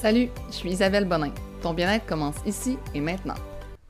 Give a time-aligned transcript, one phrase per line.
[0.00, 1.32] Salut, je suis Isabelle Bonin.
[1.60, 3.34] Ton bien-être commence ici et maintenant.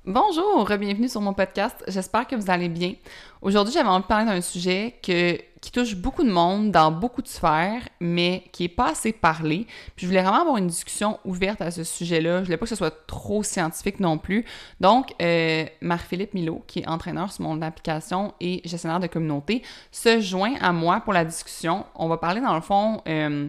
[0.07, 1.85] Bonjour, bienvenue sur mon podcast.
[1.87, 2.95] J'espère que vous allez bien.
[3.43, 7.29] Aujourd'hui, j'avais envie de parler d'un sujet qui touche beaucoup de monde dans beaucoup de
[7.29, 9.67] sphères, mais qui est pas assez parlé.
[9.99, 12.39] Je voulais vraiment avoir une discussion ouverte à ce sujet-là.
[12.39, 14.47] Je voulais pas que ce soit trop scientifique non plus.
[14.81, 19.63] Donc, euh, Marc-Philippe Milo, qui est entraîneur sur mon application et gestionnaire de communauté,
[19.93, 21.85] se joint à moi pour la discussion.
[21.95, 23.03] On va parler dans le fond.
[23.07, 23.49] Euh,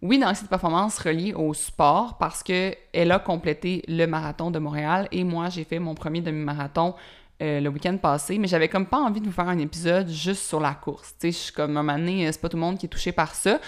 [0.00, 5.08] oui, dans cette performance reliée au sport parce qu'elle a complété le marathon de Montréal
[5.10, 6.94] et moi, j'ai fait mon premier demi-marathon
[7.42, 10.42] euh, le week-end passé, mais j'avais comme pas envie de vous faire un épisode juste
[10.42, 11.14] sur la course.
[11.18, 12.88] Tu sais, je suis comme un moment donné, c'est pas tout le monde qui est
[12.88, 13.60] touché par ça.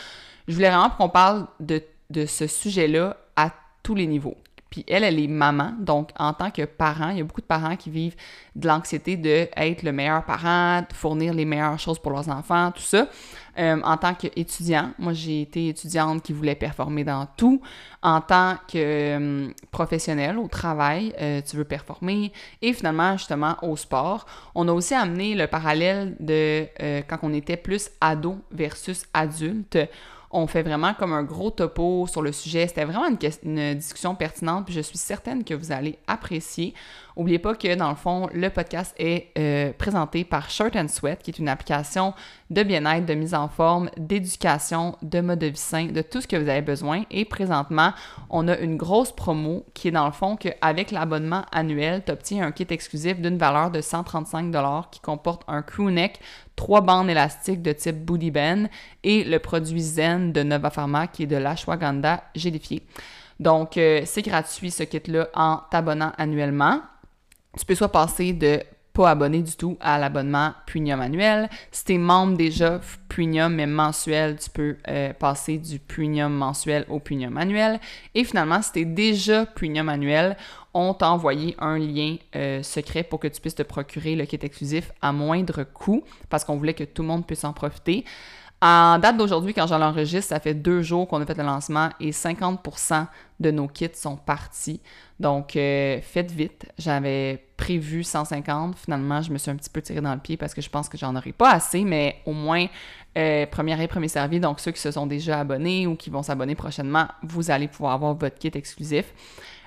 [0.46, 4.36] Je voulais vraiment qu'on parle de, de ce sujet-là à tous les niveaux.
[4.70, 7.46] Puis elle, elle est maman, donc en tant que parent, il y a beaucoup de
[7.46, 8.14] parents qui vivent
[8.54, 12.70] de l'anxiété de être le meilleur parent, de fournir les meilleures choses pour leurs enfants,
[12.70, 13.08] tout ça.
[13.58, 17.60] Euh, en tant qu'étudiant, moi j'ai été étudiante qui voulait performer dans tout.
[18.02, 22.32] En tant que euh, professionnel au travail, euh, tu veux performer.
[22.62, 24.24] Et finalement, justement, au sport.
[24.54, 26.66] On a aussi amené le parallèle de
[27.08, 29.78] quand on était plus ado versus adulte
[30.30, 32.66] on fait vraiment comme un gros topo sur le sujet.
[32.68, 36.74] C'était vraiment une, discussion pertinente, puis je suis certaine que vous allez apprécier.
[37.20, 41.22] N'oubliez pas que, dans le fond, le podcast est euh, présenté par Shirt and Sweat,
[41.22, 42.14] qui est une application
[42.48, 46.26] de bien-être, de mise en forme, d'éducation, de mode de vie sain, de tout ce
[46.26, 47.02] que vous avez besoin.
[47.10, 47.92] Et présentement,
[48.30, 52.46] on a une grosse promo qui est, dans le fond, qu'avec l'abonnement annuel, tu obtiens
[52.46, 54.50] un kit exclusif d'une valeur de 135
[54.90, 56.20] qui comporte un crew neck,
[56.56, 58.64] trois bandes élastiques de type Booty Bend
[59.04, 62.82] et le produit Zen de Nova Pharma qui est de l'ashwagandha gélifié.
[63.40, 66.80] Donc, euh, c'est gratuit ce kit-là en t'abonnant annuellement
[67.58, 68.62] tu peux soit passer de
[68.92, 71.48] pas abonné du tout à l'abonnement premium annuel.
[71.70, 76.84] Si tu es membre déjà premium mais mensuel, tu peux euh, passer du premium mensuel
[76.88, 77.78] au premium annuel.
[78.14, 80.36] Et finalement, si tu es déjà premium annuel,
[80.74, 84.38] on t'a envoyé un lien euh, secret pour que tu puisses te procurer le kit
[84.42, 88.04] exclusif à moindre coût parce qu'on voulait que tout le monde puisse en profiter.
[88.62, 91.88] En date d'aujourd'hui, quand j'en enregistre, ça fait deux jours qu'on a fait le lancement
[91.98, 93.06] et 50%
[93.40, 94.82] de nos kits sont partis.
[95.18, 96.66] Donc, euh, faites vite.
[96.76, 98.76] J'avais prévu 150.
[98.76, 100.90] Finalement, je me suis un petit peu tiré dans le pied parce que je pense
[100.90, 102.66] que j'en aurais pas assez, mais au moins,
[103.16, 104.40] euh, premier premier servi.
[104.40, 107.94] Donc, ceux qui se sont déjà abonnés ou qui vont s'abonner prochainement, vous allez pouvoir
[107.94, 109.06] avoir votre kit exclusif.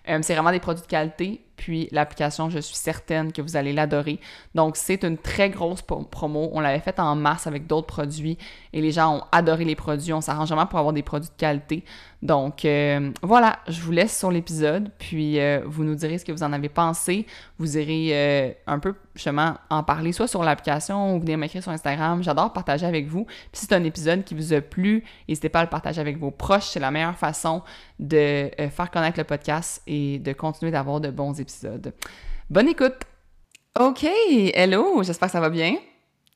[0.08, 1.42] Euh, c'est vraiment des produits de qualité.
[1.56, 4.20] Puis l'application, je suis certaine que vous allez l'adorer.
[4.56, 6.50] Donc, c'est une très grosse promo.
[6.54, 8.38] On l'avait faite en mars avec d'autres produits
[8.74, 10.14] et les gens ont adoré les produits.
[10.14, 11.84] On s'arrange vraiment pour avoir des produits de qualité.
[12.22, 14.90] Donc, euh, voilà, je vous laisse sur l'épisode.
[14.98, 17.28] Puis, euh, vous nous direz ce que vous en avez pensé.
[17.60, 22.24] Vous irez un peu, justement, en parler soit sur l'application ou venir m'écrire sur Instagram.
[22.24, 23.26] J'adore partager avec vous.
[23.26, 26.18] Puis, si c'est un épisode qui vous a plu, n'hésitez pas à le partager avec
[26.18, 26.66] vos proches.
[26.66, 27.62] C'est la meilleure façon
[28.00, 31.43] de faire connaître le podcast et de continuer d'avoir de bons épisodes
[32.50, 32.96] Bonne écoute!
[33.80, 34.04] OK,
[34.54, 35.78] hello, j'espère que ça va bien.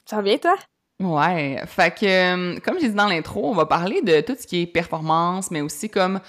[0.06, 0.56] Ça va bien, toi?
[1.00, 4.48] Ouais, fait que, euh, comme j'ai dit dans l'intro, on va parler de tout ce
[4.48, 6.20] qui est performance, mais aussi comme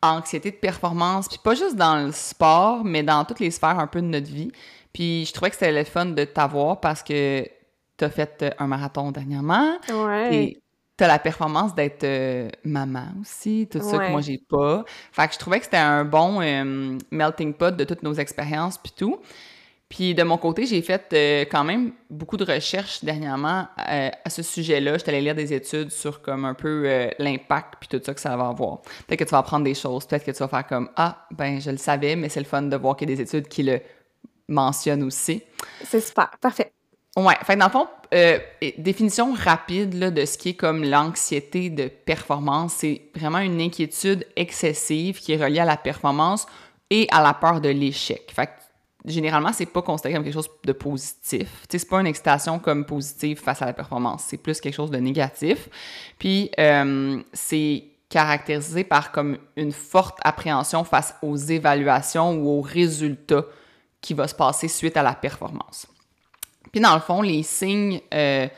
[0.00, 3.86] anxiété de performance, puis pas juste dans le sport, mais dans toutes les sphères un
[3.86, 4.52] peu de notre vie.
[4.92, 7.44] Puis je trouvais que c'était le fun de t'avoir parce que
[7.96, 9.76] t'as fait un marathon dernièrement.
[9.88, 10.61] Ouais
[10.96, 14.84] t'as la performance d'être euh, maman aussi, tout ça que moi j'ai pas.
[15.12, 18.78] Fait que je trouvais que c'était un bon euh, melting pot de toutes nos expériences
[18.78, 19.18] puis tout.
[19.88, 24.42] Puis de mon côté, j'ai fait euh, quand même beaucoup de recherches dernièrement à ce
[24.42, 24.96] sujet-là.
[24.96, 28.34] J'étais allée lire des études sur comme un peu l'impact puis tout ça que ça
[28.36, 28.80] va avoir.
[28.80, 31.60] Peut-être que tu vas apprendre des choses, peut-être que tu vas faire comme ah ben
[31.60, 33.64] je le savais, mais c'est le fun de voir qu'il y a des études qui
[33.64, 33.80] le
[34.48, 35.42] mentionnent aussi.
[35.84, 36.72] C'est super, parfait.
[37.16, 38.38] Ouais, fait dans le fond, euh,
[38.78, 44.26] définition rapide là, de ce qui est comme l'anxiété de performance, c'est vraiment une inquiétude
[44.34, 46.46] excessive qui est reliée à la performance
[46.88, 48.32] et à la peur de l'échec.
[48.34, 48.52] Fait que,
[49.10, 51.66] généralement, c'est pas considéré comme quelque chose de positif.
[51.68, 54.98] C'est pas une excitation comme positive face à la performance, c'est plus quelque chose de
[54.98, 55.68] négatif.
[56.18, 63.44] Puis, euh, c'est caractérisé par comme une forte appréhension face aux évaluations ou aux résultats
[64.00, 65.86] qui va se passer suite à la performance.
[66.72, 68.48] Puis dans le fond, les signes euh,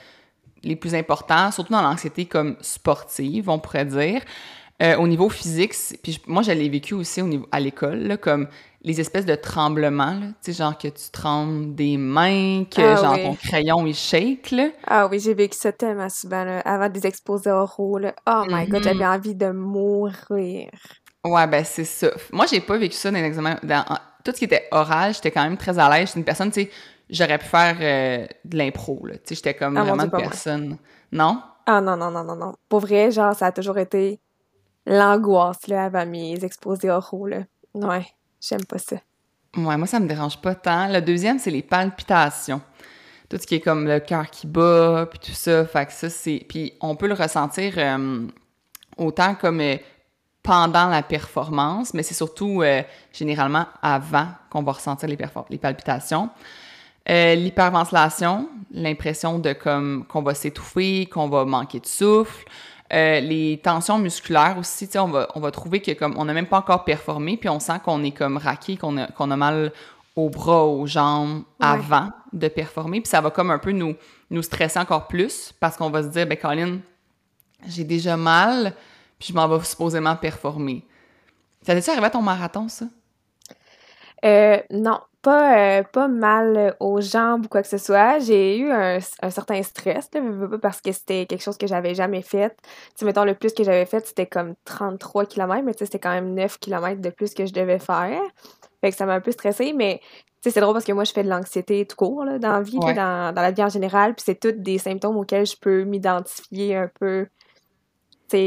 [0.62, 4.22] les plus importants, surtout dans l'anxiété comme sportive, on pourrait dire,
[4.82, 8.48] euh, au niveau physique, puis moi je l'ai vécu aussi au niveau, à l'école, comme
[8.82, 13.16] les espèces de tremblements, tu sais, genre que tu trembles des mains, que ah genre
[13.16, 14.50] ton crayon il shake.
[14.50, 14.68] Là.
[14.86, 17.98] Ah oui, j'ai vécu ça tellement souvent, là, avant des exposés oraux.
[17.98, 18.14] Là.
[18.26, 19.16] Oh my god, j'avais mm-hmm.
[19.16, 20.68] envie de mourir.
[21.24, 22.10] Ouais, ben c'est ça.
[22.32, 23.58] Moi, j'ai pas vécu ça dans l'examen.
[23.62, 23.84] Dans,
[24.22, 26.08] tout ce qui était oral, j'étais quand même très à l'aise.
[26.08, 26.70] J'étais une personne, tu sais,
[27.10, 29.14] j'aurais pu faire euh, de l'impro, là.
[29.14, 30.78] Tu sais, j'étais comme ah, vraiment une personne...
[31.12, 31.42] Non?
[31.66, 32.54] Ah non, non, non, non, non.
[32.68, 34.20] Pour vrai, genre, ça a toujours été
[34.86, 37.44] l'angoisse, là, avant mes exposés oraux, là.
[37.74, 38.06] Ouais,
[38.40, 38.96] j'aime pas ça.
[39.56, 40.88] Ouais, moi, ça me dérange pas tant.
[40.88, 42.60] Le deuxième, c'est les palpitations.
[43.28, 45.64] Tout ce qui est comme le cœur qui bat, puis tout ça.
[45.64, 46.44] Fait que ça, c'est...
[46.48, 48.26] Puis on peut le ressentir euh,
[48.96, 49.76] autant comme euh,
[50.42, 55.18] pendant la performance, mais c'est surtout euh, généralement avant qu'on va ressentir les,
[55.50, 56.28] les palpitations.
[57.06, 62.46] L'hyperventilation, l'impression de comme qu'on va s'étouffer, qu'on va manquer de souffle.
[62.92, 66.46] Euh, les tensions musculaires aussi, on va, on va trouver que comme on n'a même
[66.46, 69.72] pas encore performé, puis on sent qu'on est comme raqué, qu'on a, qu'on a mal
[70.16, 73.96] aux bras, aux jambes avant de performer, puis ça va comme un peu nous,
[74.30, 76.78] nous stresser encore plus parce qu'on va se dire, ben Colin,
[77.66, 78.74] j'ai déjà mal,
[79.18, 80.84] puis je m'en vais supposément performer.
[81.62, 82.84] Ça t'est arrivé à ton marathon, ça?
[84.24, 88.18] Euh, non, pas, euh, pas mal aux jambes ou quoi que ce soit.
[88.20, 90.20] J'ai eu un, certain stress, là,
[90.60, 92.54] parce que c'était quelque chose que j'avais jamais fait.
[92.96, 96.34] Tu mettons, le plus que j'avais fait, c'était comme 33 km, mais c'était quand même
[96.34, 98.20] 9 km de plus que je devais faire.
[98.82, 100.00] Fait que ça m'a un peu stressé, mais
[100.42, 102.78] c'est drôle parce que moi, je fais de l'anxiété tout court, là, dans la vie,
[102.78, 106.76] dans, dans la vie en général, puis c'est tous des symptômes auxquels je peux m'identifier
[106.76, 107.26] un peu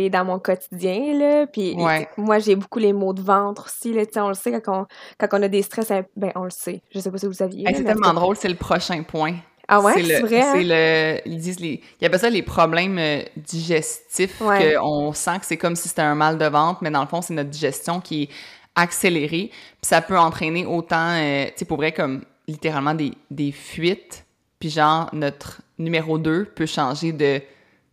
[0.10, 1.48] dans mon quotidien, là.
[1.48, 1.76] Puis
[2.18, 4.04] moi, j'ai beaucoup les maux de ventre aussi, là.
[4.24, 4.86] on le sait, quand on,
[5.18, 6.82] quand on a des stress, ben, on le sait.
[6.94, 7.66] Je sais pas si vous saviez.
[7.74, 9.36] c'est tellement drôle, c'est le prochain point.
[9.70, 10.44] Ah ouais, c'est vrai?
[10.54, 11.22] C'est hein?
[11.26, 11.30] le...
[11.30, 11.82] Ils disent les...
[12.00, 16.16] Ils appellent ça les problèmes euh, digestifs, qu'on sent que c'est comme si c'était un
[16.16, 18.30] mal de ventre, mais dans le fond, c'est notre digestion qui est
[18.76, 19.50] accélérée.
[19.50, 24.26] Puis ça peut entraîner autant, euh, tu sais, pour vrai, comme littéralement des, des fuites.
[24.60, 27.42] Puis genre, notre numéro 2 peut changer de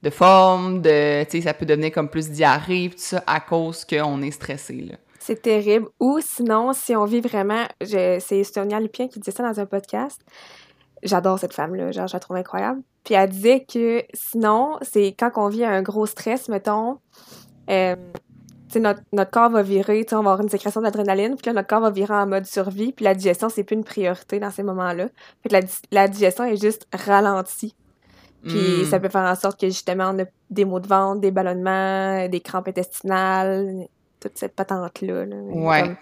[0.05, 3.87] de forme, de, tu sais, ça peut devenir comme plus diarrhée, tout ça, à cause
[3.87, 4.97] qu'on est stressé, là.
[5.19, 5.89] C'est terrible.
[6.01, 10.21] Ou sinon, si on vit vraiment, c'est Sonia Lupien qui disait ça dans un podcast.
[11.03, 12.83] J'adore cette femme-là, genre, je la trouve incroyable.
[13.05, 16.99] Puis elle disait que sinon, c'est quand on vit un gros stress, mettons,
[17.71, 17.97] euh,
[18.77, 21.81] notre, notre corps va virer, on va avoir une sécrétion d'adrénaline, puis là, notre corps
[21.81, 25.09] va virer en mode survie, puis la digestion, c'est plus une priorité dans ces moments-là.
[25.43, 25.61] Fait que la,
[25.91, 27.75] la digestion est juste ralentie.
[28.45, 29.03] Puis ça hmm.
[29.03, 32.41] peut faire en sorte que justement, on a des maux de ventre, des ballonnements, des
[32.41, 33.87] crampes intestinales,
[34.21, 35.25] toute cette patente-là.
[35.25, 35.97] ouais.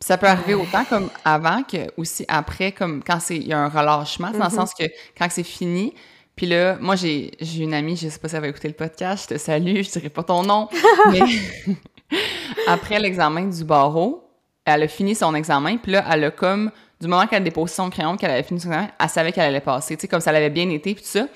[0.00, 3.68] Ça peut arriver autant comme avant que aussi après, comme quand il y a un
[3.68, 4.54] relâchement, dans le mm-hmm.
[4.54, 4.84] sens que
[5.16, 5.94] quand c'est fini,
[6.34, 9.28] puis là, moi, j'ai une amie, je sais pas si elle va écouter le podcast,
[9.28, 10.68] je te salue, je dirai pas ton nom,
[11.12, 11.20] mais
[12.66, 14.28] après l'examen du barreau,
[14.64, 16.70] elle a fini son examen, puis là, elle a comme
[17.02, 19.46] du moment qu'elle a déposé son crayon, qu'elle avait fini son crayon, elle savait qu'elle
[19.46, 19.96] allait passer.
[19.96, 21.26] Tu sais, comme ça l'avait bien été, puis tout ça,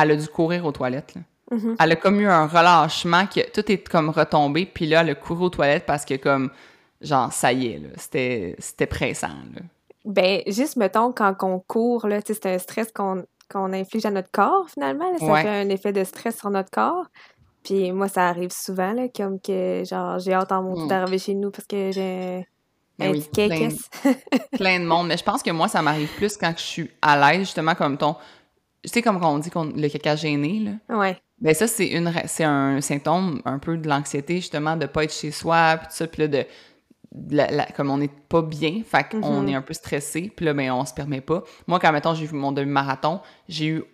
[0.00, 1.14] elle a dû courir aux toilettes.
[1.50, 1.76] Mm-hmm.
[1.78, 5.14] Elle a comme eu un relâchement, que tout est comme retombé, puis là, elle a
[5.14, 6.50] couru aux toilettes parce que comme,
[7.02, 9.28] genre, ça y est, c'était, c'était pressant.
[9.54, 9.60] Là.
[10.06, 13.24] Ben, juste, mettons, quand on court, là, c'est un stress qu'on,
[13.54, 15.06] inflige à notre corps, finalement.
[15.18, 17.06] ça fait un effet de stress sur notre corps.
[17.62, 20.88] Puis moi, ça arrive souvent, là, comme que, genre, j'ai hâte en montant mm.
[20.88, 22.46] d'arriver chez nous parce que j'ai
[22.98, 25.08] ben oui, plein, de monde.
[25.08, 27.98] Mais je pense que moi, ça m'arrive plus quand je suis à l'aise, justement, comme
[27.98, 28.14] ton.
[28.82, 30.96] Tu sais, comme on dit qu'on le caca gêné, là.
[30.96, 31.18] Ouais.
[31.40, 35.12] Ben ça, c'est une c'est un symptôme un peu de l'anxiété, justement, de pas être
[35.12, 37.72] chez soi, puis tout ça, puis là, de.
[37.76, 39.50] comme on n'est pas bien, fait qu'on mm-hmm.
[39.50, 41.42] est un peu stressé, puis là, ben, on se permet pas.
[41.66, 43.84] Moi, quand, mettons, j'ai vu mon demi-marathon, j'ai eu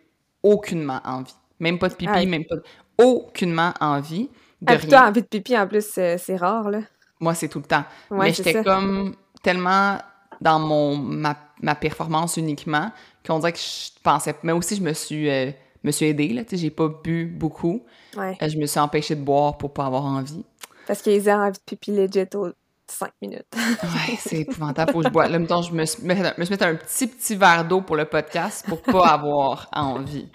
[0.42, 1.34] aucunement envie.
[1.58, 2.62] Même pas de pipi, même pas de...
[2.98, 4.28] Aucunement envie
[4.60, 5.08] de ah, rien.
[5.08, 6.80] envie de pipi, en plus, c'est rare, là.
[7.20, 7.84] Moi, c'est tout le temps.
[8.10, 9.98] Mais j'étais comme tellement
[10.40, 12.90] dans mon ma, ma performance uniquement
[13.26, 14.34] qu'on dirait que je pensais.
[14.42, 15.50] Mais aussi, je me suis, euh,
[15.84, 16.28] me suis aidée.
[16.28, 17.84] Là, j'ai pas bu beaucoup.
[18.16, 18.36] Ouais.
[18.42, 20.44] Euh, je me suis empêchée de boire pour pas avoir envie.
[20.86, 22.48] Parce qu'ils ont envie de pipi legit aux
[22.86, 23.46] 5 minutes.
[23.54, 24.92] ouais, c'est épouvantable.
[24.92, 25.28] Faut que je bois.
[25.28, 28.64] Là, temps, je me suis, me suis un petit, petit verre d'eau pour le podcast
[28.66, 30.28] pour pas avoir envie.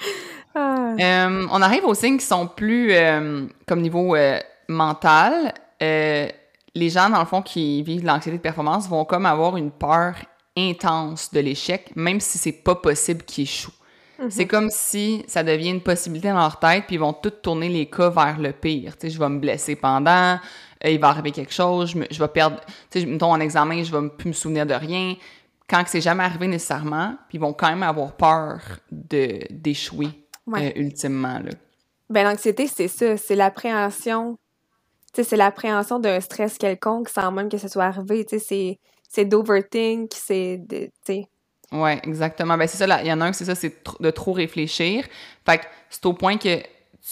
[0.53, 0.93] Ah.
[0.97, 2.93] Euh, on arrive aux signes qui sont plus
[3.65, 4.15] comme niveau
[4.69, 5.53] mental
[6.75, 10.15] les gens, dans le fond, qui vivent l'anxiété de performance vont comme avoir une peur
[10.57, 13.71] intense de l'échec, même si c'est pas possible qu'ils échouent.
[14.19, 14.31] Mhm.
[14.31, 17.69] C'est comme si ça devient une possibilité dans leur tête, puis ils vont tout tourner
[17.69, 18.97] les cas vers le pire.
[18.97, 20.39] Tu sais, je vais me blesser pendant,
[20.85, 23.95] euh, il va arriver quelque chose, je, vais perdre, tu sais, mettons en examen, je
[23.95, 25.15] vais plus me souvenir de rien.
[25.67, 28.59] Quand c'est jamais arrivé nécessairement, puis ils vont quand même avoir peur
[28.91, 30.09] de d'échouer
[30.55, 31.39] euh, ultimement.
[31.39, 31.51] Là.
[32.09, 34.37] Ben l'anxiété, c'est ça, c'est l'appréhension
[35.23, 38.25] c'est l'appréhension d'un stress quelconque sans même que ce soit arrivé.
[38.27, 38.79] C'est,
[39.09, 40.61] c'est d'overthink, c'est.
[41.71, 42.57] Ouais, exactement.
[42.57, 45.05] Ben, c'est ça, il y en a un, c'est ça, c'est de trop réfléchir.
[45.45, 46.61] Fait que c'est au point que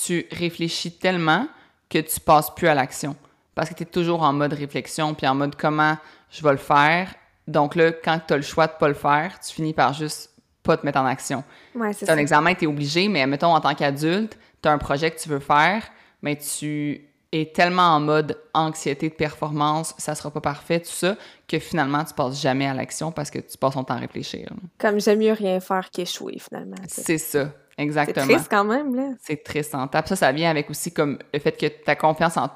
[0.06, 1.48] tu réfléchis tellement
[1.90, 3.16] que tu passes plus à l'action.
[3.56, 5.98] Parce que tu es toujours en mode réflexion, puis en mode comment
[6.32, 7.14] je vais le faire.
[7.48, 10.32] Donc là, quand tu as le choix de pas le faire, tu finis par juste
[10.64, 11.44] pas te mettre en action.
[11.76, 12.14] Ouais, c'est ça.
[12.14, 15.20] un examen, tu es obligé, mais mettons, en tant qu'adulte, tu as un projet que
[15.20, 15.84] tu veux faire,
[16.22, 21.18] mais tu est tellement en mode anxiété de performance, ça sera pas parfait, tout ça,
[21.48, 24.50] que finalement, tu passes jamais à l'action parce que tu passes ton temps à réfléchir.
[24.78, 26.78] Comme j'aime mieux rien faire qu'échouer, finalement.
[26.88, 27.52] C'est ça.
[27.78, 28.28] Exactement.
[28.28, 29.10] C'est triste quand même, là.
[29.20, 30.08] C'est triste en tape.
[30.08, 32.50] Ça, ça vient avec aussi comme le fait que ta confiance en,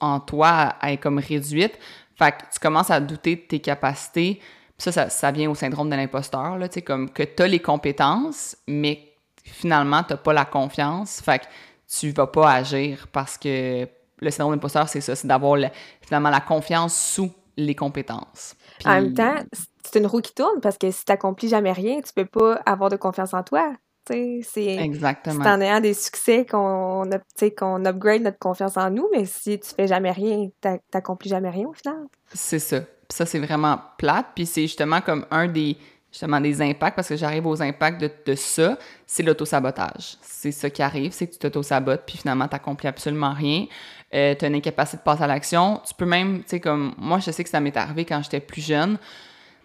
[0.00, 1.78] en toi est comme réduite.
[2.16, 4.40] Fait que tu commences à douter de tes capacités.
[4.76, 7.46] Ça, ça, ça vient au syndrome de l'imposteur, là, tu sais, comme que tu as
[7.46, 9.12] les compétences, mais
[9.44, 11.20] finalement, tu pas la confiance.
[11.20, 11.44] Fait que
[11.86, 13.88] tu vas pas agir parce que
[14.24, 15.58] le syndrome de l'imposteur, c'est ça, c'est d'avoir
[16.00, 18.56] finalement la confiance sous les compétences.
[18.84, 19.36] En même temps,
[19.84, 22.60] c'est une roue qui tourne parce que si tu n'accomplis jamais rien, tu peux pas
[22.66, 23.72] avoir de confiance en toi.
[24.06, 24.78] C'est
[25.26, 27.08] en ayant des succès qu'on
[27.56, 31.48] qu'on upgrade notre confiance en nous, mais si tu fais jamais rien, tu n'accomplis jamais
[31.48, 32.04] rien au final.
[32.34, 32.80] C'est ça.
[33.08, 34.26] ça, c'est vraiment plate.
[34.34, 35.78] Puis c'est justement comme un des
[36.14, 40.16] justement des impacts, parce que j'arrive aux impacts de, de ça, c'est l'autosabotage.
[40.22, 43.66] C'est ça qui arrive, c'est que tu t'auto-sabotes, puis finalement, tu absolument rien.
[44.14, 45.80] Euh, tu as une incapacité de passer à l'action.
[45.84, 48.38] Tu peux même, tu sais, comme moi, je sais que ça m'est arrivé quand j'étais
[48.38, 48.96] plus jeune,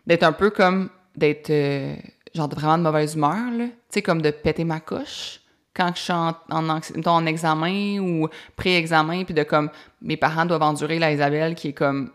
[0.08, 1.96] d'être un peu comme, d'être, euh,
[2.34, 3.65] genre, vraiment de mauvaise humeur, là.
[3.65, 5.41] Tu sais, comme de péter ma couche
[5.75, 9.70] quand je suis en, en, en examen ou pré-examen, puis de comme,
[10.01, 12.10] mes parents doivent endurer la Isabelle qui est comme,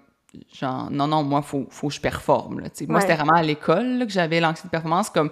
[0.52, 2.60] genre, non, non, moi, faut, faut que je performe.
[2.60, 5.10] Là, moi, c'était vraiment à l'école que j'avais l'anxiété de performance.
[5.10, 5.30] Comme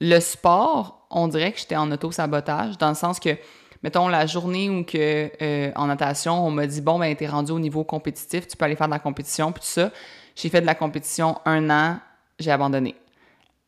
[0.00, 3.36] le sport, on dirait que j'étais en auto-sabotage, dans le sens que,
[3.82, 7.52] mettons, la journée où que, euh, en natation, on m'a dit, bon, ben, t'es rendu
[7.52, 9.90] au niveau compétitif, tu peux aller faire de la compétition, puis tout ça.
[10.34, 11.98] J'ai fait de la compétition un an,
[12.38, 12.96] j'ai abandonné.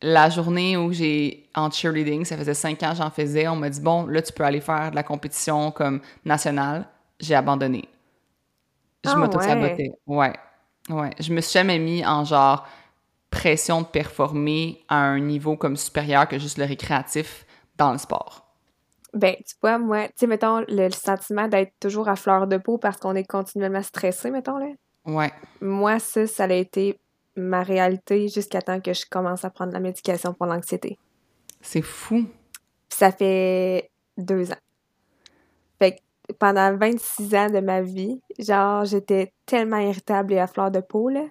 [0.01, 3.81] La journée où j'ai en cheerleading, ça faisait cinq ans j'en faisais, on m'a dit,
[3.81, 6.85] bon, là, tu peux aller faire de la compétition comme nationale,
[7.19, 7.87] j'ai abandonné.
[9.05, 9.91] Je ah, m'auto-sabotais.
[10.05, 10.17] ouais.
[10.17, 10.33] Ouais,
[10.87, 12.67] je me suis jamais mis en genre
[13.29, 17.45] pression de performer à un niveau comme supérieur que juste le récréatif
[17.77, 18.47] dans le sport.
[19.13, 22.77] Ben, tu vois, moi, tu sais, mettons, le, sentiment d'être toujours à fleur de peau
[22.77, 24.67] parce qu'on est continuellement stressé, mettons, là.
[25.05, 25.31] Ouais.
[25.61, 26.99] Moi, ça, ça a été
[27.35, 30.97] ma réalité jusqu'à temps que je commence à prendre la médication pour l'anxiété.
[31.61, 32.25] C'est fou.
[32.89, 34.57] ça fait deux ans.
[36.39, 41.09] Pendant 26 ans de ma vie, genre, j'étais tellement irritable et à fleur de peau,
[41.09, 41.23] là.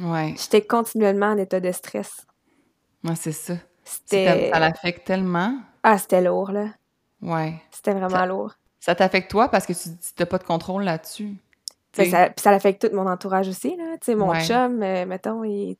[0.00, 0.34] Ouais.
[0.36, 2.26] J'étais continuellement en état de stress.
[3.04, 3.54] Ouais, c'est ça.
[3.84, 4.50] C'était...
[4.52, 5.58] Ça l'affecte tellement?
[5.82, 6.66] Ah, c'était lourd, là.
[7.22, 7.54] Ouais.
[7.70, 8.54] C'était vraiment lourd.
[8.78, 9.88] Ça t'affecte toi parce que tu
[10.18, 11.36] n'as pas de contrôle là-dessus?
[11.96, 13.96] Ben, ça, puis ça affecte tout mon entourage aussi, là.
[14.00, 15.76] Tu sais, mon chum, euh, mettons, il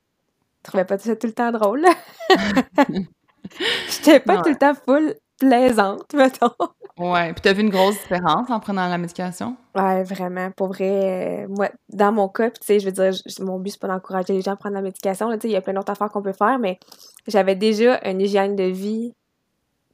[0.62, 1.86] trouvait pas ça tout le temps drôle.
[3.88, 6.52] J'étais pas tout le temps full plaisante, mettons.
[6.98, 9.56] Ouais, puis t'as vu une grosse différence en prenant la médication?
[9.74, 10.50] Ouais, vraiment.
[10.52, 13.80] Pour vrai, euh, moi, dans mon cas, tu sais, je veux dire, mon but, c'est
[13.80, 15.30] pas d'encourager les gens à prendre la médication.
[15.32, 16.78] Tu sais, il y a plein d'autres affaires qu'on peut faire, mais
[17.26, 19.14] j'avais déjà une hygiène de vie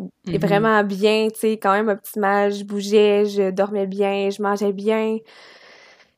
[0.01, 0.41] mm-hmm.
[0.41, 2.53] vraiment bien, tu sais, quand même optimale.
[2.53, 5.19] Je bougeais, je dormais bien, je mangeais bien.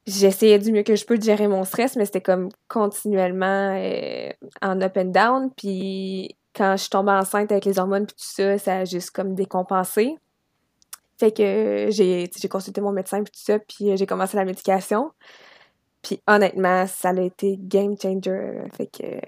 [0.06, 4.30] J'essayais du mieux que je peux de gérer mon stress, mais c'était comme continuellement euh,
[4.62, 5.50] en up and down.
[5.54, 9.12] Puis quand je suis tombée enceinte avec les hormones puis tout ça, ça a juste
[9.12, 10.16] comme décompensé.
[11.18, 15.12] Fait que j'ai, consulté mon médecin puis tout ça, puis euh, j'ai commencé la médication.
[16.02, 18.62] Puis honnêtement, ça a été game changer.
[18.76, 19.20] Fait que.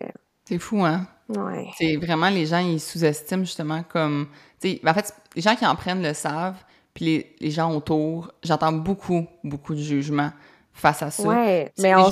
[0.44, 1.06] C'est fou, hein?
[1.28, 1.68] Ouais.
[1.78, 4.28] C'est vraiment les gens, ils sous-estiment justement comme.
[4.60, 6.62] Tu en fait, les gens qui en prennent le savent,
[6.94, 10.30] puis les, les gens autour, j'entends beaucoup, beaucoup de jugements
[10.72, 11.28] face à ça.
[11.28, 12.10] Ouais, mais on...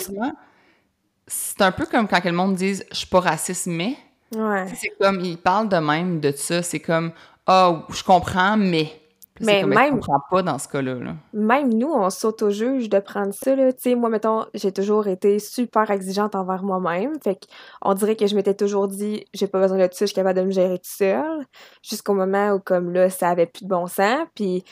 [1.27, 3.97] C'est un peu comme quand le monde dit «je suis pas raciste, mais
[4.35, 4.67] ouais.».
[4.75, 7.13] C'est comme, ils parlent de même de ça, c'est comme
[7.47, 8.93] «ah, oh, je comprends, mais».
[9.41, 10.01] Mais même.
[10.31, 10.97] pas dans ce cas-là.
[11.33, 13.55] Même nous, on s'auto-juge de prendre ça.
[13.55, 17.13] Tu sais, moi, mettons, j'ai toujours été super exigeante envers moi-même.
[17.23, 17.39] Fait
[17.83, 20.41] qu'on dirait que je m'étais toujours dit, j'ai pas besoin de ça, je suis capable
[20.41, 21.45] de me gérer tout seul.
[21.83, 24.27] Jusqu'au moment où, comme là, ça avait plus de bon sens.
[24.35, 24.65] Puis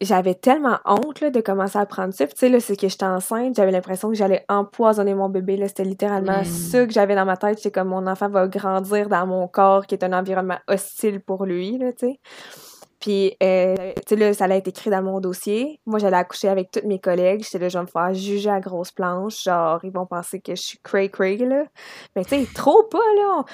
[0.00, 2.26] j'avais tellement honte là, de commencer à prendre ça.
[2.26, 5.56] tu sais, là, c'est que j'étais enceinte, j'avais l'impression que j'allais empoisonner mon bébé.
[5.56, 6.44] Là, c'était littéralement hmm.
[6.44, 7.58] ça que j'avais dans ma tête.
[7.58, 11.44] C'est comme mon enfant va grandir dans mon corps, qui est un environnement hostile pour
[11.44, 12.20] lui, là, tu sais.
[13.00, 15.80] Puis, euh, tu sais, là, ça allait être écrit dans mon dossier.
[15.86, 17.42] Moi, j'allais accoucher avec tous mes collègues.
[17.42, 19.42] J'étais là, je vais me faire juger à grosse planche.
[19.42, 21.64] Genre, ils vont penser que je suis cray-cray, là.
[22.14, 23.44] Mais tu sais, trop pas, là.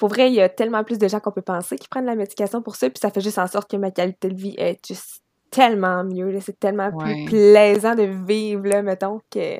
[0.00, 2.16] Pour vrai, il y a tellement plus de gens qu'on peut penser qui prennent la
[2.16, 2.90] médication pour ça.
[2.90, 6.38] Puis ça fait juste en sorte que ma qualité de vie est juste tellement mieux.
[6.40, 9.58] C'est tellement plus plaisant de vivre, là, mettons, que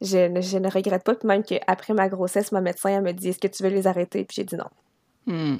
[0.00, 1.14] je, je ne regrette pas.
[1.14, 3.86] Puis même qu'après ma grossesse, ma médecin, elle me dit Est-ce que tu veux les
[3.86, 4.24] arrêter?
[4.24, 4.70] Puis j'ai dit non.
[5.26, 5.58] Hmm.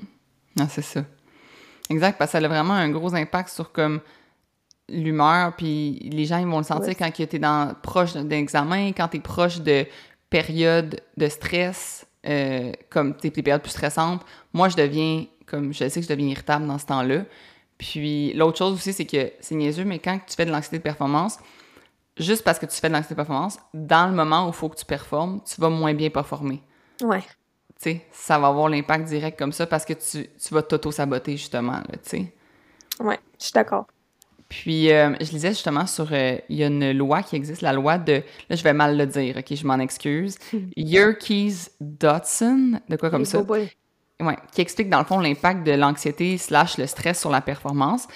[0.56, 1.04] Non, c'est ça.
[1.90, 4.00] Exact, parce que ça a vraiment un gros impact sur comme
[4.88, 8.88] l'humeur, puis les gens ils vont le sentir quand tu es dans, proche d'un examen,
[8.92, 9.86] quand tu es proche de
[10.30, 14.22] périodes de stress, euh, comme tes, périodes plus stressantes.
[14.52, 17.24] Moi, je deviens, comme je sais que je deviens irritable dans ce temps-là.
[17.78, 20.82] Puis l'autre chose aussi, c'est que c'est niaiseux, mais quand tu fais de l'anxiété de
[20.82, 21.38] performance,
[22.16, 24.76] juste parce que tu fais de l'anxiété performance, dans le moment où il faut que
[24.76, 26.62] tu performes, tu vas moins bien performer.
[27.02, 27.22] Ouais.
[27.80, 31.36] Tu sais, ça va avoir l'impact direct comme ça parce que tu, tu vas t'auto-saboter,
[31.36, 32.34] justement, tu sais.
[32.98, 33.86] Ouais, je suis d'accord.
[34.48, 36.08] Puis, euh, je lisais justement sur.
[36.12, 38.22] euh, Il y a une loi qui existe, la loi de.
[38.48, 40.38] Là, je vais mal le dire, OK, je m'en excuse.
[40.76, 43.38] Yerkes Dodson, de quoi comme Les ça?
[44.20, 48.08] Ouais, qui explique dans le fond l'impact de l'anxiété slash le stress sur la performance.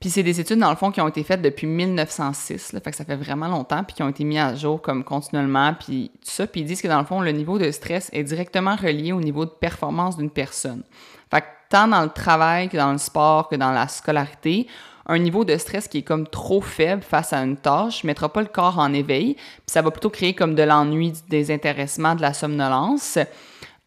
[0.00, 2.90] Puis c'est des études dans le fond qui ont été faites depuis 1906, là, fait
[2.90, 6.10] que ça fait vraiment longtemps, puis qui ont été mis à jour comme continuellement, puis
[6.14, 6.46] tout ça.
[6.46, 9.20] Puis ils disent que dans le fond le niveau de stress est directement relié au
[9.20, 10.82] niveau de performance d'une personne.
[11.30, 14.66] Fait que tant dans le travail que dans le sport que dans la scolarité,
[15.04, 18.40] un niveau de stress qui est comme trop faible face à une tâche mettra pas
[18.40, 22.22] le corps en éveil, puis ça va plutôt créer comme de l'ennui, du désintéressement, de
[22.22, 23.18] la somnolence.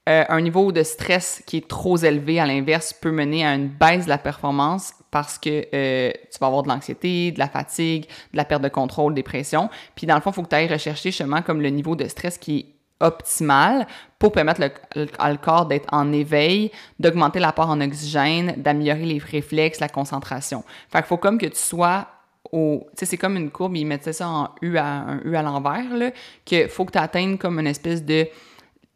[0.09, 3.69] Euh, un niveau de stress qui est trop élevé, à l'inverse, peut mener à une
[3.69, 8.03] baisse de la performance parce que euh, tu vas avoir de l'anxiété, de la fatigue,
[8.33, 9.69] de la perte de contrôle, dépression.
[9.95, 12.05] Puis dans le fond, il faut que tu ailles rechercher justement comme le niveau de
[12.09, 12.65] stress qui est
[12.99, 13.87] optimal
[14.19, 19.19] pour permettre le, le- le corps d'être en éveil, d'augmenter l'apport en oxygène, d'améliorer les
[19.19, 20.65] réflexes, la concentration.
[20.91, 22.07] Fait qu'il faut comme que tu sois
[22.51, 22.87] au...
[22.89, 25.41] Tu sais, c'est comme une courbe, ils mettaient ça en U à, un U à
[25.43, 26.11] l'envers, là,
[26.45, 28.27] que faut que tu atteignes comme une espèce de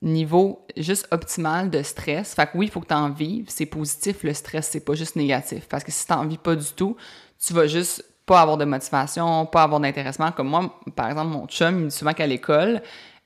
[0.01, 2.33] niveau juste optimal de stress.
[2.33, 3.45] Fait que oui, il faut que tu en vives.
[3.49, 5.67] C'est positif, le stress, c'est pas juste négatif.
[5.67, 6.95] Parce que si tu n'en vis pas du tout,
[7.39, 10.31] tu vas juste pas avoir de motivation, pas avoir d'intéressement.
[10.31, 12.81] Comme moi, par exemple, mon chum, il me dit souvent qu'à l'école,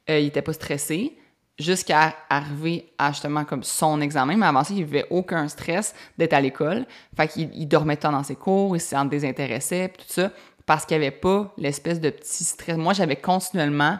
[0.10, 1.18] euh, il était pas stressé
[1.60, 4.38] jusqu'à arriver à justement comme son examen.
[4.38, 6.86] Mais avant ça, il vivait aucun stress d'être à l'école.
[7.16, 10.32] Fait qu'il il dormait tant dans ses cours, il s'en désintéressait, tout ça,
[10.66, 12.78] parce qu'il n'y avait pas l'espèce de petit stress.
[12.78, 14.00] Moi, j'avais continuellement,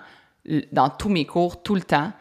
[0.72, 2.12] dans tous mes cours, tout le temps,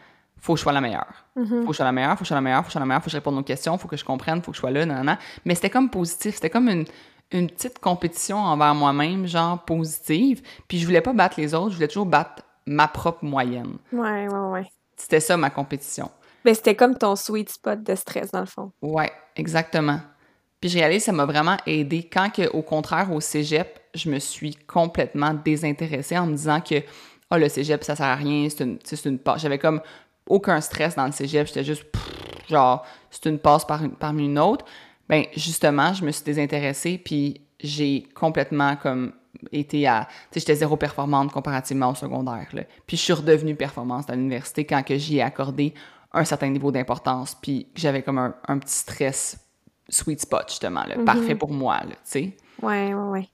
[0.41, 1.25] faut que je sois la meilleure.
[1.35, 2.73] Faut que je sois la meilleure, faut que je sois la meilleure, faut que je
[2.73, 4.55] sois la meilleure, faut que je réponde aux questions, faut que je comprenne, faut que
[4.55, 5.17] je sois là, nan, nan, nan.
[5.45, 6.85] Mais c'était comme positif, c'était comme une,
[7.31, 10.41] une petite compétition envers moi-même, genre positive.
[10.67, 13.77] Puis je voulais pas battre les autres, je voulais toujours battre ma propre moyenne.
[13.93, 14.67] Ouais, ouais, ouais.
[14.97, 16.09] C'était ça ma compétition.
[16.43, 18.71] Ben, c'était comme ton sweet spot de stress, dans le fond.
[18.81, 19.99] Ouais, exactement.
[20.59, 24.19] Puis je réalise ça m'a vraiment aidé quand, que, au contraire, au cégep, je me
[24.19, 26.75] suis complètement désintéressée en me disant que
[27.31, 29.19] oh, le cégep, ça sert à rien, c'est une, une.
[29.37, 29.81] J'avais comme
[30.31, 34.25] aucun stress dans le cégep, j'étais juste pff, genre, c'est une passe par une- parmi
[34.25, 34.65] une autre.
[35.09, 39.13] Ben justement, je me suis désintéressée, puis j'ai complètement comme
[39.51, 40.07] été à...
[40.09, 42.63] Tu sais, j'étais zéro performante comparativement au secondaire, là.
[42.87, 45.73] Puis je suis redevenue performante à l'université quand que j'y ai accordé
[46.13, 49.39] un certain niveau d'importance, puis j'avais comme un, un petit stress
[49.89, 52.37] sweet spot, justement, là, parfait pour moi, là, tu sais.
[52.61, 53.29] Ouais, ouais, ouais.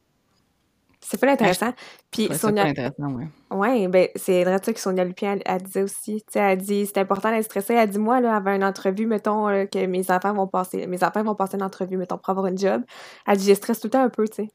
[1.10, 1.72] C'est pas intéressant.
[2.12, 3.28] Puis c'est Sonia, intéressant, ouais.
[3.52, 6.16] ouais, ben c'est vrai ça que Sonia Lupien, elle, elle disait aussi.
[6.16, 7.76] Tu sais, elle dit, c'est important d'être stressé.
[7.76, 11.02] Elle dit, moi, là, avant une entrevue, mettons, là, que mes enfants vont passer, mes
[11.06, 12.84] enfants vont passer une entrevue, mettons, pour avoir une job.
[13.26, 14.50] Elle dit, je stresse tout le temps un peu, tu sais.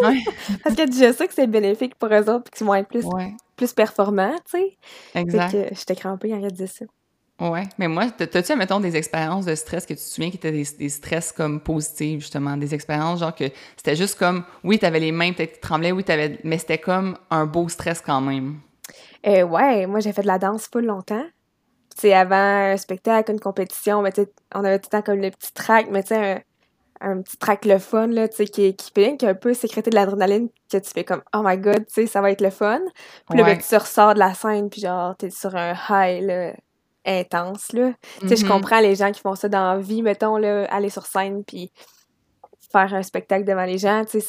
[0.00, 0.22] Ouais,
[0.62, 2.88] Parce qu'elle dit, je sais que c'est bénéfique pour eux autres, puis qu'ils vont être
[2.88, 4.76] plus, ouais, plus performants, tu sais.
[5.16, 5.50] exact.
[5.50, 6.84] Fait que j'étais crampée quand elle disait ça.
[7.40, 10.36] Ouais, mais moi, t'as- t'as-tu, mettons, des expériences de stress que tu te souviens qui
[10.38, 13.44] étaient des, des stress comme positifs, justement, des expériences genre que
[13.76, 17.16] c'était juste comme, oui, t'avais les mains peut-être qui tremblaient, oui, t'avais, mais c'était comme
[17.30, 18.58] un beau stress quand même.
[19.26, 21.24] Euh, ouais, moi, j'ai fait de la danse full longtemps.
[21.96, 25.20] Sais, avant un spectacle, une compétition, mais tu sais, on avait tout le temps comme
[25.20, 26.44] le petit track, mais tu sais,
[27.00, 29.54] un, un petit track le fun, là, tu sais, qui, qui peut rien qu'un peu
[29.54, 32.40] sécréter de l'adrénaline, que tu fais comme, oh my god, tu sais, ça va être
[32.40, 32.80] le fun.
[33.28, 33.58] Puis là, ben, Ouais.
[33.58, 36.52] tu ressors de la scène, puis genre, t'es sur un high, là,
[37.08, 37.92] intense, là.
[38.20, 38.48] Tu sais, je Mhm.
[38.50, 41.72] comprends les gens qui font ça dans la vie, mettons, là, aller sur scène, puis
[42.72, 44.26] faire un spectacle devant les gens, tu sais,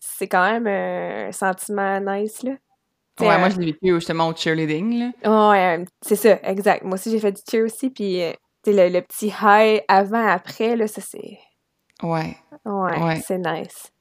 [0.00, 2.52] c'est- quand même un sentiment nice, là.
[3.20, 5.50] Ouais, moi, je l'ai vécu justement au cheerleading, là.
[5.50, 6.84] Ouais, c'est ça, exact.
[6.84, 8.32] Moi aussi, j'ai fait du cheer aussi, puis euh,
[8.64, 11.38] tu sais, le, le petit high avant, après, là, ça, c'est...
[12.02, 12.34] Ouais.
[12.64, 13.20] Ouais, Ouais.
[13.26, 13.92] c'est nice.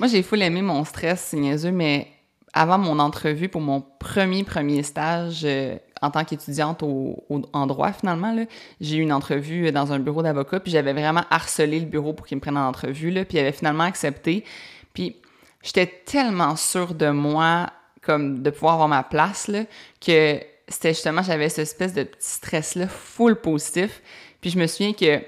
[0.00, 2.08] Moi, j'ai full aimé mon stress, c'est niaiseux, mais
[2.54, 7.92] avant mon entrevue pour mon premier, premier stage euh, en tant qu'étudiante au, en droit,
[7.92, 8.34] finalement,
[8.80, 12.26] j'ai eu une entrevue dans un bureau d'avocat, puis j'avais vraiment harcelé le bureau pour
[12.26, 14.44] qu'ils me prennent en entrevue, là, puis ils avaient finalement accepté.
[14.92, 15.16] Puis
[15.62, 17.70] j'étais tellement sûre de moi,
[18.02, 19.64] comme de pouvoir avoir ma place, là,
[20.00, 24.00] que c'était justement, j'avais cette espèce de petit stress-là, full positif.
[24.40, 25.20] Puis je me souviens que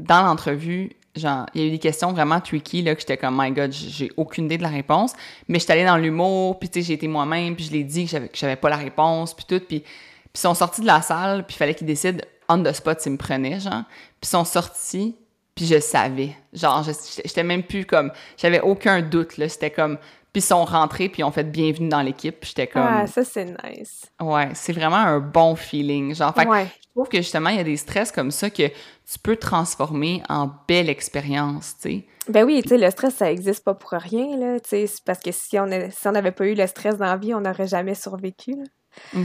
[0.00, 3.40] dans l'entrevue, genre, il y a eu des questions vraiment tricky, là, que j'étais comme,
[3.40, 5.12] my God, j'ai aucune idée de la réponse.
[5.48, 8.04] Mais j'étais allée dans l'humour, puis tu sais, j'ai été moi-même, puis je l'ai dit
[8.04, 9.64] que j'avais, que j'avais pas la réponse, puis tout.
[9.64, 9.90] Puis, puis
[10.34, 13.12] ils sont sortis de la salle, puis il fallait qu'ils décident on the spot s'ils
[13.12, 13.84] me prenaient, genre.
[14.20, 15.16] Puis ils sont sortis,
[15.54, 16.36] puis je savais.
[16.52, 16.84] Genre,
[17.24, 19.48] j'étais même plus comme, j'avais aucun doute, là.
[19.48, 19.98] C'était comme
[20.32, 22.36] Puis ils sont rentrés, puis ils ont fait bienvenue dans l'équipe.
[22.42, 22.82] J'étais comme.
[22.82, 24.06] Ah, ça, c'est nice.
[24.20, 26.14] Ouais, c'est vraiment un bon feeling.
[26.14, 26.66] Genre, fait que Ouais.
[26.82, 30.22] je trouve que justement, il y a des stress comme ça que tu peux transformer
[30.30, 32.04] en belle expérience, tu sais.
[32.28, 34.58] Ben oui, tu sais, le stress, ça existe pas pour rien, là.
[34.60, 37.34] Tu sais, parce que si on si n'avait pas eu le stress dans la vie,
[37.34, 38.64] on n'aurait jamais survécu, là.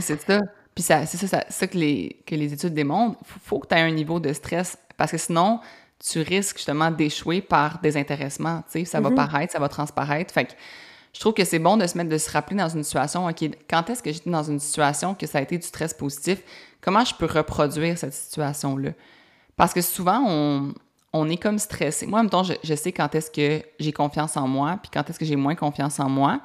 [0.00, 0.40] C'est ça.
[0.74, 3.18] Puis ça, c'est ça, ça, ça que, les, que les études démontrent.
[3.24, 5.60] Faut, faut que tu aies un niveau de stress parce que sinon,
[5.98, 8.62] tu risques justement d'échouer par désintéressement.
[8.70, 9.16] Tu sais, ça va Mhm.
[9.16, 10.32] paraître, ça va transparaître.
[10.34, 10.52] Fait que
[11.12, 13.44] je trouve que c'est bon de se mettre, de se rappeler dans une situation, OK,
[13.68, 16.42] quand est-ce que j'étais dans une situation que ça a été du stress positif?
[16.80, 18.90] Comment je peux reproduire cette situation-là?
[19.56, 20.74] Parce que souvent, on,
[21.12, 22.06] on est comme stressé.
[22.06, 24.90] Moi, en même temps, je, je sais quand est-ce que j'ai confiance en moi, puis
[24.92, 26.40] quand est-ce que j'ai moins confiance en moi.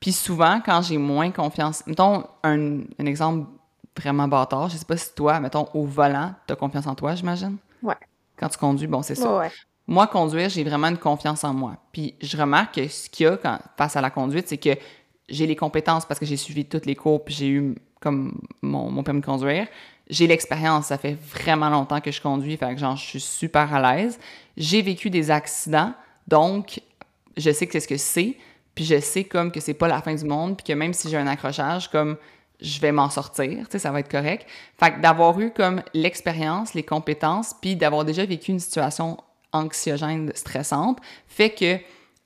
[0.00, 3.46] Puis souvent, quand j'ai moins confiance, mettons un, un exemple
[3.96, 7.14] vraiment bâtard, je sais pas si toi, mettons, au volant, tu as confiance en toi,
[7.14, 7.56] j'imagine?
[7.82, 7.96] Ouais.
[8.36, 9.38] Quand tu conduis, bon, c'est ça.
[9.38, 9.52] Ouais.
[9.86, 11.76] Moi, conduire, j'ai vraiment une confiance en moi.
[11.92, 13.38] Puis je remarque que ce qu'il y a
[13.76, 14.70] face à la conduite, c'est que
[15.28, 18.90] j'ai les compétences parce que j'ai suivi toutes les cours, puis j'ai eu comme mon,
[18.90, 19.66] mon permis de conduire.
[20.08, 23.72] J'ai l'expérience, ça fait vraiment longtemps que je conduis, fait que genre, je suis super
[23.72, 24.18] à l'aise.
[24.56, 25.94] J'ai vécu des accidents,
[26.28, 26.80] donc
[27.36, 28.36] je sais que c'est ce que c'est,
[28.74, 31.08] puis je sais comme que c'est pas la fin du monde, puis que même si
[31.08, 32.16] j'ai un accrochage, comme
[32.60, 34.46] je vais m'en sortir, tu sais, ça va être correct.
[34.78, 39.16] Fait que d'avoir eu comme l'expérience, les compétences, puis d'avoir déjà vécu une situation
[39.52, 41.78] anxiogène, stressante, fait que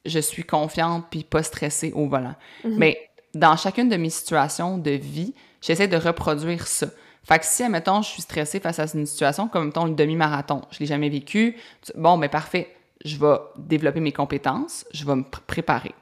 [0.04, 2.34] je suis confiante puis pas stressée au volant.
[2.64, 6.86] Mais dans chacune de mes situations de vie, j'essaie de reproduire ça.
[7.24, 10.62] Fait que si, admettons, je suis stressée face à une situation comme, mettons, le demi-marathon,
[10.70, 11.56] je l'ai jamais vécu,
[11.96, 15.92] bon, ben parfait, je vais développer mes compétences, je vais me pr- préparer.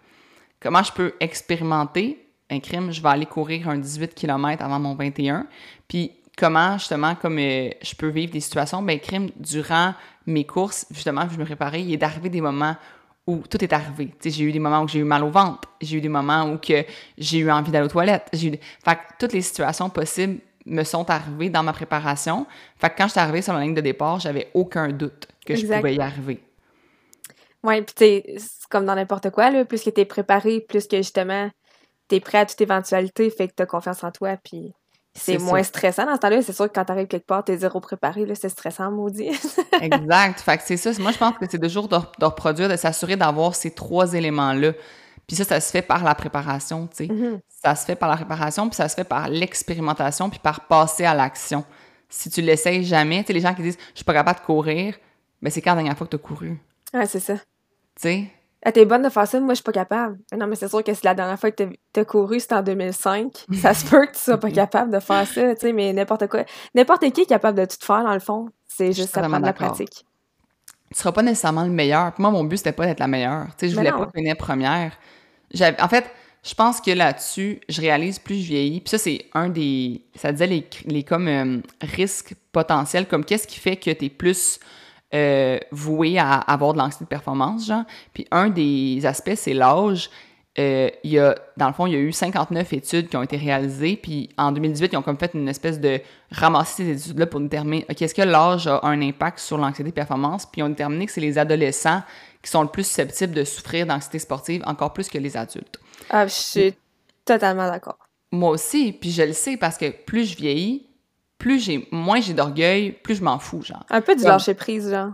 [0.61, 2.93] Comment je peux expérimenter un crime?
[2.93, 5.47] Je vais aller courir un 18 km avant mon 21.
[5.89, 8.83] Puis comment, justement, comme euh, je peux vivre des situations?
[8.83, 9.95] Ben, crime, durant
[10.27, 12.77] mes courses, justement, je me préparais, il est arrivé des moments
[13.27, 14.15] où tout est arrivé.
[14.23, 16.59] J'ai eu des moments où j'ai eu mal au ventre, j'ai eu des moments où
[16.59, 16.85] que
[17.17, 18.29] j'ai eu envie d'aller aux toilettes.
[18.33, 22.47] J'ai eu Fait que toutes les situations possibles me sont arrivées dans ma préparation.
[22.77, 25.55] Fait que quand je suis arrivée sur la ligne de départ, j'avais aucun doute que
[25.55, 26.43] je pouvais y arriver.
[27.63, 28.37] Ouais, puis c'est
[28.69, 31.51] comme dans n'importe quoi, là, plus que t'es préparé, plus que justement
[32.09, 34.75] t'es prêt à toute éventualité, fait que t'as confiance en toi, puis
[35.17, 35.69] c'est moins ça.
[35.69, 36.43] stressant dans ce temps-là.
[36.43, 39.31] C'est sûr que quand t'arrives quelque part, t'es zéro préparé, là, c'est stressant, maudit.
[39.81, 40.41] Exact.
[40.41, 40.91] Fait que c'est ça.
[41.01, 44.73] Moi, je pense que c'est toujours de, de reproduire, de s'assurer d'avoir ces trois éléments-là.
[45.27, 47.13] Puis ça, ça se fait par la préparation, tu sais.
[47.13, 47.41] Mhm.
[47.49, 51.05] Ça se fait par la préparation, puis ça se fait par l'expérimentation, puis par passer
[51.05, 51.65] à l'action.
[52.11, 54.45] Si tu l'essayes jamais, tu sais, les gens qui disent «je suis pas capable de
[54.45, 54.97] courir»,
[55.43, 56.59] ben c'est quand la dernière fois que tu as couru,
[56.93, 57.35] Ouais, c'est ça.
[57.37, 57.43] tu
[57.97, 58.25] sais?
[58.65, 60.19] Ah, t'es bonne de faire ça, moi je suis pas capable.
[60.33, 62.63] Mais Non, mais c'est sûr que si la dernière fois que t'as- couru, c'était en
[62.63, 65.93] 2005, ça se peut que tu sois pas capable de faire ça, tu sais, mais
[65.93, 66.45] n'importe quoi.
[66.75, 68.49] N'importe qui est capable de tout faire, dans le fond.
[68.67, 70.05] C'est juste ça la pratique.
[70.91, 72.13] tu seras pas nécessairement le meilleur.
[72.19, 73.47] Moi, mon but, c'était pas d'être la meilleure.
[73.59, 73.99] Tu sais, je voulais non.
[73.99, 74.93] pas finir première.
[75.81, 76.11] En fait,
[76.43, 78.81] je pense que là-dessus, je réalise plus je vieillis.
[78.81, 80.03] Puis ça, c'est un des...
[80.17, 84.11] Ça disait les, les comme euh, risques potentiels, comme qu'est-ce qui fait que tu es
[84.11, 84.59] plus
[85.15, 87.85] euh, voué à avoir de l'anxiété de performance, genre.
[88.13, 90.11] Puis un des aspects, c'est l'âge.
[90.59, 93.23] Euh, il y a, dans le fond, il y a eu 59 études qui ont
[93.23, 96.01] été réalisées, puis en 2018, ils ont comme fait une espèce de
[96.31, 99.95] ramasser ces études-là pour déterminer, OK, est-ce que l'âge a un impact sur l'anxiété de
[99.95, 100.47] performance?
[100.47, 102.03] Puis ils ont déterminé que c'est les adolescents
[102.43, 105.81] qui sont le plus susceptibles de souffrir d'anxiété sportive, encore plus que les adultes.
[106.11, 106.75] Ah, je suis
[107.25, 107.99] totalement d'accord.
[108.31, 110.87] Moi aussi, puis je le sais parce que plus je vieillis,
[111.45, 113.85] plus j'ai, moins j'ai d'orgueil, plus je m'en fous, genre.
[113.91, 115.11] Un peu du Comme- lâcher prise, genre.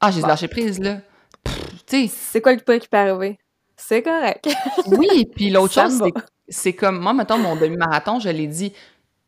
[0.00, 0.28] Ah, j'ai Bon.
[0.28, 1.00] lâché prise, là.
[1.86, 3.38] C'est quoi le pire qui peut arriver?
[3.76, 4.48] C'est correct.
[4.86, 8.72] Oui, puis l'autre chose, c'est- c'est comme, moi, mettons, mon demi-marathon, je l'ai dit,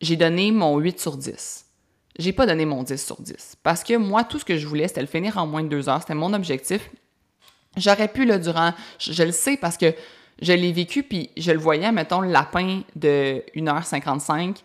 [0.01, 1.65] j'ai donné mon 8 sur 10.
[2.17, 3.55] J'ai pas donné mon 10 sur 10.
[3.61, 5.87] Parce que moi, tout ce que je voulais, c'était le finir en moins de deux
[5.89, 6.01] heures.
[6.01, 6.89] C'était mon objectif.
[7.75, 8.73] J'aurais pu, là, durant...
[8.97, 9.93] Je, je le sais parce que
[10.41, 14.63] je l'ai vécu, puis je le voyais, mettons, le lapin de 1h55 s-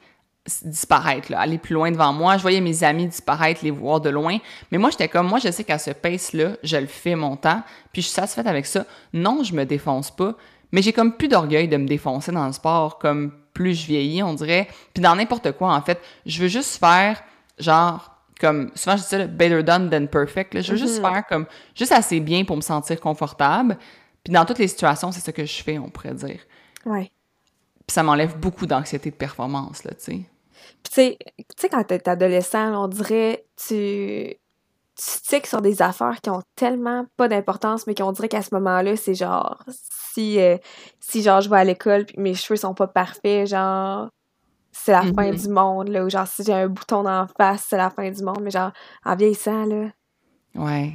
[0.64, 2.36] disparaître, là, aller plus loin devant moi.
[2.36, 4.38] Je voyais mes amis disparaître, les voir de loin.
[4.70, 7.62] Mais moi, j'étais comme, moi, je sais qu'à ce pace-là, je le fais mon temps,
[7.92, 8.84] puis je suis satisfaite avec ça.
[9.12, 10.34] Non, je me défonce pas,
[10.72, 14.22] mais j'ai comme plus d'orgueil de me défoncer dans le sport, comme plus je vieillis,
[14.22, 14.66] on dirait.
[14.94, 17.22] Puis dans n'importe quoi, en fait, je veux juste faire,
[17.58, 20.54] genre, comme, souvent je dis ça, là, better done than perfect.
[20.54, 20.60] là.
[20.62, 21.08] Je veux juste Mhm.
[21.10, 23.78] faire comme, juste assez bien pour me sentir confortable.
[24.24, 26.40] Puis dans toutes les situations, c'est ce que je fais, on pourrait dire.
[26.86, 27.12] Ouais.
[27.86, 30.20] Puis ça m'enlève beaucoup d'anxiété de performance, là, tu sais.
[30.84, 31.16] Tu
[31.56, 34.34] sais, quand t'es adolescent, là, on dirait, tu,
[34.96, 38.54] tu tiques sur des affaires qui ont tellement pas d'importance, mais qu'on dirait qu'à ce
[38.54, 39.62] moment-là, c'est genre,
[40.12, 40.58] si, euh,
[41.00, 44.08] si genre je vais à l'école puis mes cheveux sont pas parfaits, genre,
[44.72, 45.36] c'est la fin Mhm.
[45.36, 48.22] du monde, là, ou genre si j'ai un bouton d'en face, c'est la fin du
[48.22, 48.72] monde, mais genre,
[49.04, 49.88] en vieillissant, là,
[50.54, 50.92] Ouais.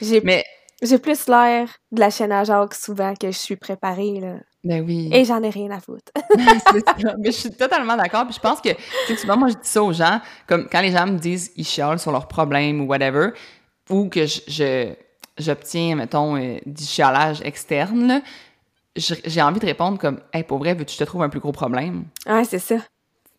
[0.00, 0.44] j'ai Mais
[0.82, 4.34] j'ai plus l'air de la chaîne à Jacques souvent que je suis préparée, là.
[4.64, 5.08] Ben oui.
[5.12, 6.12] Et j'en ai rien à foutre.
[6.16, 7.14] ça.
[7.18, 8.24] Mais je suis totalement d'accord.
[8.24, 10.80] Puis je pense que, tu sais, souvent, moi, je dis ça aux gens, comme quand
[10.80, 13.30] les gens me disent ils chialent sur leurs problèmes ou whatever,
[13.88, 14.94] ou que je,
[15.38, 18.20] j'obtiens, mettons, euh, du chialage externe, là,
[18.96, 22.04] j'ai envie de répondre comme Hey, pour vrai, veux-tu te trouve un plus gros problème?
[22.26, 22.76] Ouais, c'est ça.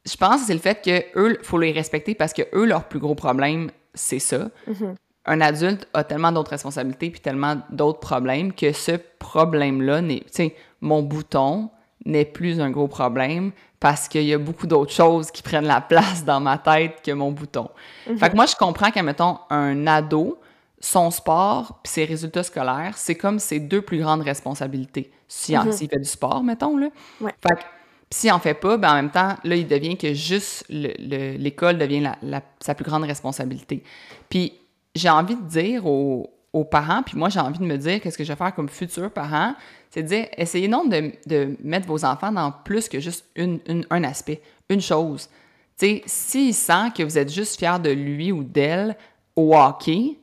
[0.05, 2.85] Je pense que c'est le fait que eux, faut les respecter parce que eux, leur
[2.85, 4.49] plus gros problème, c'est ça.
[4.67, 4.95] Mhm.
[5.25, 10.21] Un adulte a tellement d'autres responsabilités puis tellement d'autres problèmes que ce problème-là n'est.
[10.21, 11.69] Tu sais, mon bouton
[12.05, 15.81] n'est plus un gros problème parce qu'il y a beaucoup d'autres choses qui prennent la
[15.89, 17.69] place dans ma tête que mon bouton.
[18.09, 18.17] Mhm.
[18.17, 20.39] Fait que moi, je comprends qu'à, mettons, un ado,
[20.81, 25.11] son sport puis ses résultats scolaires, c'est comme ses deux plus grandes responsabilités.
[25.27, 25.71] Si Mhm.
[25.71, 26.87] s'il fait du sport, mettons, là.
[27.21, 27.33] Ouais.
[27.47, 27.61] Fait que
[28.09, 31.37] s'il en fait pas, ben en même temps, là, il devient que juste le- le-
[31.37, 33.83] l'école devient la- la- sa plus grande responsabilité.
[34.29, 34.53] Puis
[34.95, 38.17] j'ai envie de dire aux, aux parents, puis moi, j'ai envie de me dire qu'est-ce
[38.17, 39.53] que je vais faire comme futur parent,
[39.89, 43.59] c'est de dire, essayez non de, de mettre vos enfants dans plus que juste une,
[43.89, 45.29] un aspect, une chose.
[45.77, 48.95] S'il sent que vous êtes juste fier de lui ou d'elle
[49.35, 50.17] au hockey,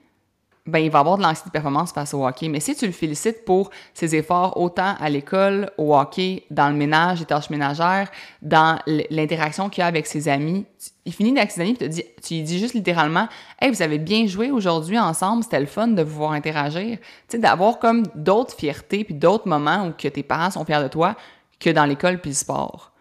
[0.67, 2.49] ben il va avoir de l'anxiété de performance face au hockey.
[2.49, 6.75] Mais si tu le félicites pour ses efforts autant à l'école, au hockey, dans le
[6.75, 8.11] ménage, les tâches ménagères,
[8.43, 10.67] dans l'interaction qu'il a avec ses amis,
[11.05, 13.29] il finit avec ses amis et te dit, tu lui dis juste littéralement
[13.61, 16.99] Hey, vous avez bien joué aujourd'hui ensemble, c'était le fun de vous voir interagir.
[16.99, 20.83] Tu sais, d'avoir comme d'autres fiertés puis d'autres moments où que tes parents sont fiers
[20.83, 21.15] de toi
[21.61, 22.93] que dans l'école puis le sport.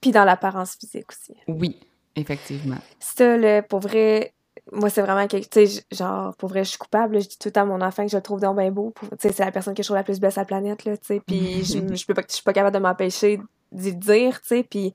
[0.00, 1.38] Puis dans l'apparence physique aussi.
[1.46, 1.78] Oui,
[2.16, 2.78] effectivement.
[2.98, 4.34] Ça, là, pour vrai,
[4.70, 5.48] moi, c'est vraiment quelque...
[5.48, 7.20] Tu sais, genre, pour vrai, je suis coupable.
[7.20, 8.90] Je dis tout le temps à mon enfant que je le trouve donc bien beau.
[8.90, 10.84] Pour- Tu sais, c'est la personne que je trouve la plus belle sur la planète,
[10.84, 11.20] là, tu sais.
[11.26, 13.40] Puis je, je peux pas, je suis pas capable de m'empêcher
[13.72, 14.62] d'y le dire, tu sais.
[14.62, 14.94] Puis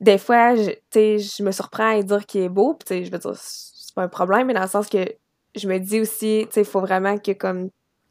[0.00, 2.74] des fois, je, tu sais, je me surprends à dire qu'il est beau.
[2.74, 5.04] Puis, tu sais, je veux dire, c'est pas un problème, mais dans le sens que
[5.54, 7.70] je me dis aussi, tu sais, il faut vraiment que, comme,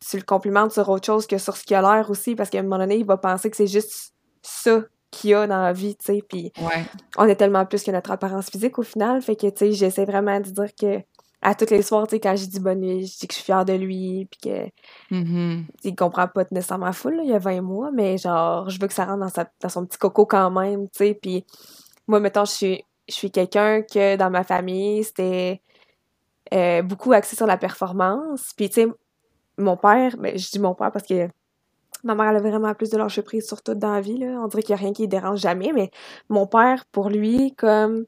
[0.10, 2.60] tu le complimentes sur autre chose que sur ce qu'il a l'air aussi, parce qu'à
[2.60, 4.82] un moment donné, il va penser que c'est juste ça
[5.20, 6.24] qu'il a dans la vie, tu sais.
[6.28, 6.86] Puis Ouais.
[7.18, 9.22] on est tellement plus que notre apparence physique au final.
[9.22, 11.02] Fait que, tu sais, j'essaie vraiment de dire que
[11.42, 13.38] à tous les soirs, tu sais, quand je dis bonne nuit, je dis que je
[13.40, 14.70] suis fière de lui, puis que
[15.12, 15.66] Mhm.
[15.84, 18.88] il comprend pas nécessairement full, là, il y a 20 mois, mais genre, je veux
[18.88, 21.14] que ça rentre dans, sa, dans son petit coco quand même, tu sais.
[21.14, 21.46] Puis
[22.08, 25.62] moi, mettons, je suis, je suis quelqu'un que dans ma famille, c'était
[26.54, 28.54] euh, beaucoup axé sur la performance.
[28.56, 28.88] Puis, tu sais,
[29.58, 31.30] mon père, ben, je dis mon père parce que
[32.04, 34.40] ma mère, elle a vraiment plus de lâcher prise sur tout dans la vie, là.
[34.42, 35.92] On dirait qu'il n'y a rien qui le dérange jamais, mais
[36.30, 38.06] mon père, pour lui, comme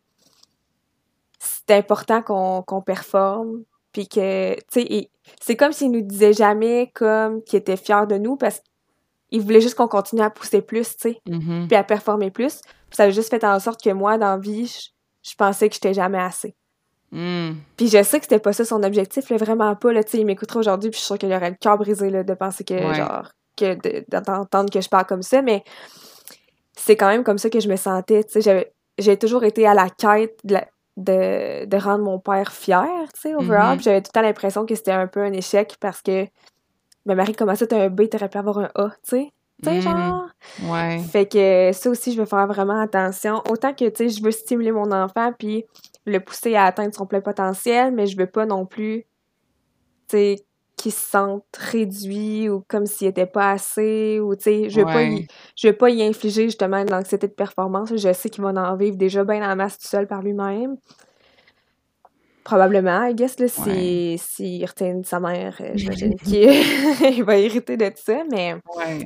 [1.39, 5.09] c'est important qu'on performe, puis que, tu sais,
[5.41, 8.61] c'est comme s'il nous disait jamais comme qu'il était fier de nous parce
[9.31, 11.67] qu'il voulait juste qu'on continue à pousser plus, tu sais, Mhm.
[11.67, 12.61] puis à performer plus.
[12.61, 14.89] Puis ça a juste fait en sorte que moi, dans la vie, je,
[15.29, 16.55] je pensais que j'étais jamais assez.
[17.11, 17.51] Mm.
[17.77, 20.17] Puis je sais que c'était pas ça son objectif, là, vraiment pas, là, tu sais,
[20.19, 22.63] il m'écouterait aujourd'hui, puis je suis sûre qu'il aurait le cœur brisé, là, de penser
[22.63, 22.93] que, Ouais.
[22.95, 23.31] genre,
[24.09, 25.63] d'entendre que je parle comme ça, mais
[26.75, 29.65] c'est quand même comme ça que je me sentais, tu sais, j'avais- j'ai toujours été
[29.67, 30.67] à la quête de, la-
[30.97, 33.75] de, de rendre mon père fier, tu sais, overall, Mhm.
[33.77, 36.25] puis j'avais tout le temps l'impression que c'était un peu un échec parce que
[37.05, 39.29] ma Marie, comment ça, t'as un B, t'aurais pu avoir un A, tu sais,
[39.63, 39.81] tu sais, Mhm.
[39.81, 40.25] genre...
[40.71, 40.99] Ouais.
[40.99, 43.41] Fait que ça aussi, je vais faire vraiment attention.
[43.49, 45.65] Autant que, tu sais, je veux stimuler mon enfant puis
[46.05, 49.03] le pousser à atteindre son plein potentiel, mais je veux pas non plus,
[50.07, 50.35] tu sais,
[50.81, 54.85] qu'il se sente réduit ou comme s'il était pas assez ou, tu sais, je veux
[54.85, 55.13] pas Ouais.
[55.13, 57.89] y, je veux pas y infliger justement de l'anxiété de performance.
[57.95, 60.77] Je sais qu'il va en vivre déjà bien en masse tout seul par lui-même.
[62.43, 64.15] Probablement, I guess, là, si, Ouais.
[64.17, 68.55] s'il retient sa mère, euh, j'imagine qu'il va hériter de ça, mais...
[68.75, 69.05] Ouais.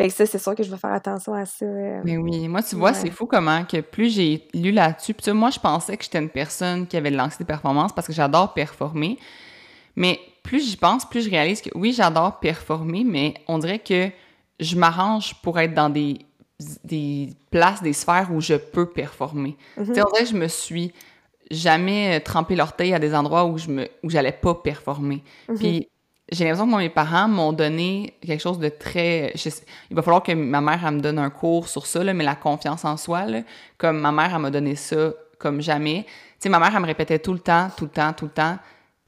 [0.00, 1.64] Fait que ça, c'est sûr que je vais faire attention à ça.
[1.64, 2.00] euh.
[2.02, 2.94] Mais oui, moi, tu vois, Ouais.
[2.96, 6.30] c'est fou comment que plus j'ai lu là-dessus, puis moi, je pensais que j'étais une
[6.30, 9.18] personne qui avait de l'anxiété de performance parce que j'adore performer.
[9.96, 14.10] Mais plus j'y pense, plus je réalise que oui, j'adore performer, mais on dirait que
[14.60, 16.18] je m'arrange pour être dans des,
[16.84, 19.56] des places, des sphères où je peux performer.
[19.76, 20.92] Tu sais, on dirait que je me suis
[21.50, 25.22] jamais trempé l'orteil à des endroits où je me où j'allais pas performer.
[25.48, 25.56] Mhm.
[25.56, 25.88] Puis
[26.30, 29.32] j'ai l'impression que moi, mes parents m'ont donné quelque chose de très.
[29.34, 32.02] je sais- il va falloir que ma mère elle me donne un cours sur ça,
[32.02, 33.42] là, mais la confiance en soi, là,
[33.76, 36.04] comme ma mère, elle m'a donné ça comme jamais.
[36.04, 36.12] Tu
[36.44, 38.58] sais, ma mère, elle me répétait tout le temps, tout le temps, tout le temps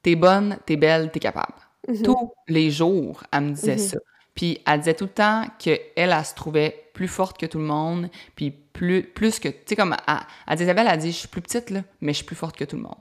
[0.04, 1.54] T'es bonne, t'es belle, t'es capable.
[1.88, 2.02] Mhm.
[2.02, 3.78] Tous les jours, elle me disait Mhm.
[3.78, 3.98] ça.
[4.36, 7.58] Puis elle disait tout le temps qu'elle, elle, elle se trouvait plus forte que tout
[7.58, 9.48] le monde, puis plus, plus que.
[9.48, 9.96] Tu sais, comme.
[10.06, 10.14] Elle,
[10.48, 12.56] elle dit, Isabelle, elle dit, je suis plus petite, là, mais je suis plus forte
[12.56, 12.94] que tout le monde.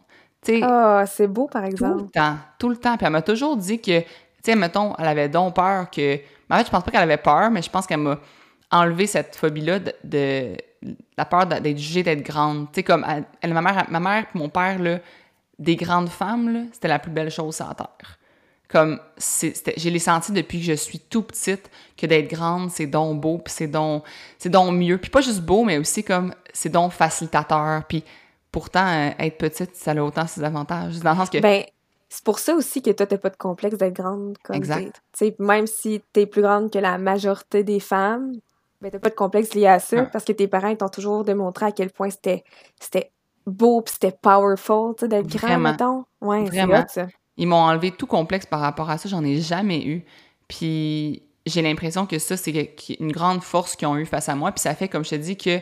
[0.44, 2.04] Tu sais, Ah, c'est beau, par tout exemple.
[2.04, 2.98] le temps, tout le temps.
[2.98, 4.06] Puis elle m'a toujours dit que, tu
[4.44, 6.18] sais, mettons, elle avait donc peur que.
[6.50, 8.20] Mais en fait, je pense pas qu'elle avait peur, mais je pense qu'elle m'a
[8.72, 10.58] enlevé cette phobie-là de, de-
[11.18, 12.68] la peur d'être jugée, d'être grande.
[12.72, 15.00] Tu sais, comme elle- elle- ma mère, ma mère et mon père, là,
[15.64, 18.20] des grandes femmes, c'était la plus belle chose sur la terre.
[18.68, 19.00] comme,
[19.78, 23.38] j'ai les senti depuis que je suis tout petite, que d'être grande, c'est donc beau,
[23.38, 24.04] puis c'est donc,
[24.38, 24.98] c'est donc mieux.
[24.98, 27.84] Puis pas juste beau, mais aussi comme, c'est donc facilitateur.
[27.88, 28.04] Puis
[28.52, 31.00] pourtant, euh, être petite, ça a autant ses avantages.
[31.00, 31.38] Dans le sens que...
[31.40, 31.64] Ben,
[32.10, 34.38] c'est pour ça aussi que toi, t'as pas de complexe d'être grande.
[34.44, 35.02] Comme exact.
[35.40, 38.34] même si t'es plus grande que la majorité des femmes,
[38.82, 41.68] ben t'as pas de complexe lié à ça, parce que tes parents t'ont toujours démontré
[41.68, 42.44] à quel point c'était
[43.46, 46.06] beau puis c'était powerful, tu sais, d'être grand, mettons.
[46.22, 46.86] Ouais, Vraiment.
[46.88, 47.08] ça.
[47.38, 49.10] Ils m'ont enlevé tout complexe par rapport à ça.
[49.10, 50.06] J'en ai jamais eu.
[50.48, 54.52] Puis j'ai l'impression que ça, c'est une grande force qu'ils ont eu face à moi.
[54.52, 55.60] Puis ça fait, comme je te dis, que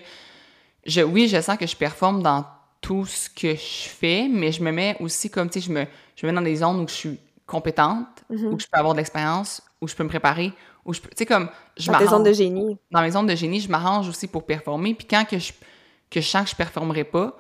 [0.86, 2.46] je, oui, je sens que je performe dans
[2.82, 5.86] tout ce que je fais, mais je me mets aussi comme, tu sais, je me,
[6.16, 8.48] je me mets dans des zones où je suis compétente, mm-hmm.
[8.48, 10.52] où je peux avoir de l'expérience, où je peux me préparer,
[10.86, 12.78] où je peux, tu sais, comme, je Dans tes zones de génie.
[12.90, 14.94] Dans mes zones de génie, je m'arrange aussi pour performer.
[14.96, 15.54] Puis quand que je,
[16.10, 17.38] que je sens que je performerai pas,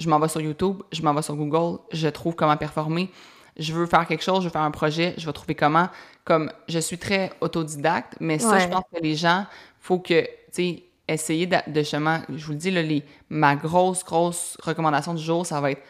[0.00, 3.10] je m'en vais sur YouTube, je m'en vais sur Google, je trouve comment performer.
[3.58, 5.88] Je veux faire quelque chose, je veux faire un projet, je vais trouver comment.
[6.24, 9.46] Comme je suis très autodidacte, mais ça, je pense que les gens,
[9.78, 14.04] faut que, tu sais, essayer de, justement, je vous le dis, là, les, ma grosse,
[14.04, 15.82] grosse recommandation du jour, ça va être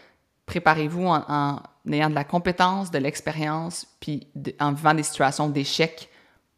[0.47, 4.27] préparez-vous en, ayant de la compétence, de l'expérience, puis
[4.61, 6.11] en vivant des situations d'échec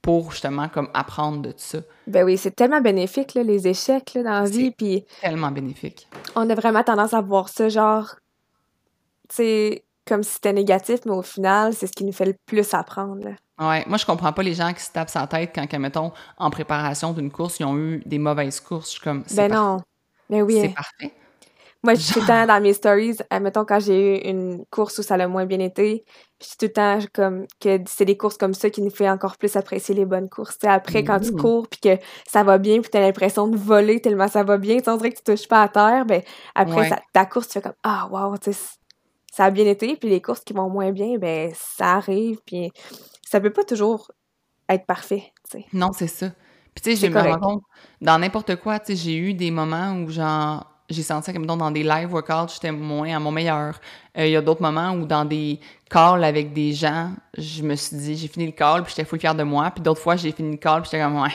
[0.04, 1.78] pour justement comme apprendre de ça.
[2.06, 6.06] Ben oui, c'est tellement bénéfique là, les échecs là, dans la vie puis tellement bénéfique.
[6.36, 8.16] On a vraiment tendance à voir ça genre
[9.30, 12.74] c'est comme si c'était négatif mais au final, c'est ce qui nous fait le plus
[12.74, 13.28] apprendre.
[13.58, 16.50] Ouais, moi je comprends pas les gens qui se tapent sa tête quand mettons en
[16.50, 19.78] préparation d'une course, ils ont eu des mauvaises courses, je suis comme Ben non.
[20.28, 20.58] Mais oui.
[20.60, 21.14] C'est parfait.
[21.84, 24.96] Moi, je suis tout le temps dans mes stories, admettons, quand j'ai eu une course
[24.96, 26.06] où ça a moins bien été,
[26.40, 29.10] je suis tout le temps comme que c'est des courses comme ça qui nous fait
[29.10, 30.56] encore plus apprécier les bonnes courses.
[30.62, 31.36] après, quand tu mmh.
[31.36, 34.56] cours, puis que ça va bien, puis tu as l'impression de voler tellement ça va
[34.56, 36.22] bien, on dirait que tu touches pas à terre, ben
[36.54, 38.34] après, ta course, tu fais comme «Ah, wow,
[39.30, 42.72] ça a bien été», puis les courses qui vont moins bien, ben ça arrive, puis
[43.28, 44.10] ça peut pas toujours
[44.70, 45.34] être parfait.
[45.74, 46.30] Non, c'est ça.
[46.74, 47.62] Puis tu sais, je me rends compte,
[48.00, 51.70] dans n'importe quoi, tu sais, j'ai eu des moments où genre j'ai senti que dans
[51.70, 53.80] des live workouts, j'étais moins à mon meilleur.
[54.16, 57.74] Euh, il y a d'autres moments où dans des calls avec des gens, je me
[57.74, 59.70] suis dit, j'ai fini le call, puis j'étais full fière de moi.
[59.70, 61.34] Puis d'autres fois, j'ai fini le call, puis j'étais comme, ouais,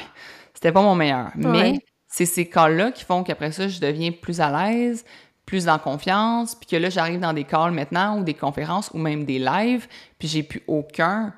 [0.53, 1.31] c'était pas mon meilleur.
[1.35, 5.05] Mais c'est ces calls-là qui font qu'après ça, je deviens plus à l'aise,
[5.45, 8.97] plus en confiance, puis que là, j'arrive dans des calls maintenant, ou des conférences, ou
[8.97, 11.33] même des lives, puis j'ai plus aucun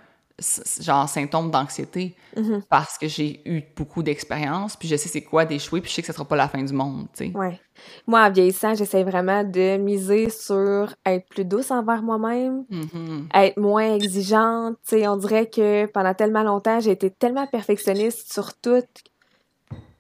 [0.82, 2.64] genre symptômes d'anxiété mm-hmm.
[2.70, 6.02] parce que j'ai eu beaucoup d'expérience puis je sais c'est quoi d'échouer puis je sais
[6.02, 7.60] que ce sera pas la fin du monde tu sais ouais
[8.08, 13.28] moi en vieillissant j'essaie vraiment de miser sur être plus douce envers moi-même mm-hmm.
[13.34, 18.34] être moins exigeante tu sais on dirait que pendant tellement longtemps j'ai été tellement perfectionniste
[18.34, 18.84] sur tout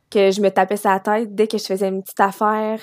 [0.10, 2.80] que je me tapais sa tête dès que je faisais une petite affaire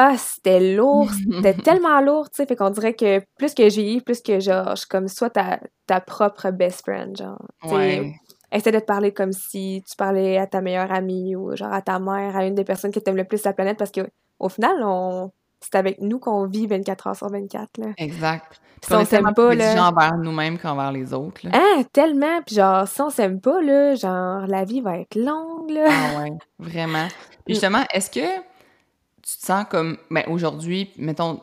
[0.00, 4.00] ah, c'était lourd, c'était tellement lourd, tu sais, fait qu'on dirait que plus que j'ai
[4.00, 5.58] plus que genre, je comme soit ta,
[5.88, 7.44] ta propre best friend, genre.
[7.64, 8.14] Ouais.
[8.52, 11.82] Essaie de te parler comme si tu parlais à ta meilleure amie ou genre à
[11.82, 14.08] ta mère, à une des personnes qui t'aiment le plus la planète parce que
[14.38, 17.86] au final, on c'est avec nous qu'on vit 24 heures sur 24, là.
[17.96, 18.60] Exact.
[18.80, 19.88] si on, s'aime pas, là...
[19.88, 21.50] envers nous-mêmes qu'envers les autres, là.
[21.52, 22.40] Ah, tellement!
[22.46, 25.88] Puis genre, si on s'aime pas, là, genre, la vie va être longue, là.
[25.90, 26.30] Ah ouais,
[26.60, 27.08] vraiment.
[27.44, 28.20] Puis justement, est-ce que
[29.28, 31.40] tu te sens comme, ben aujourd'hui, mettons,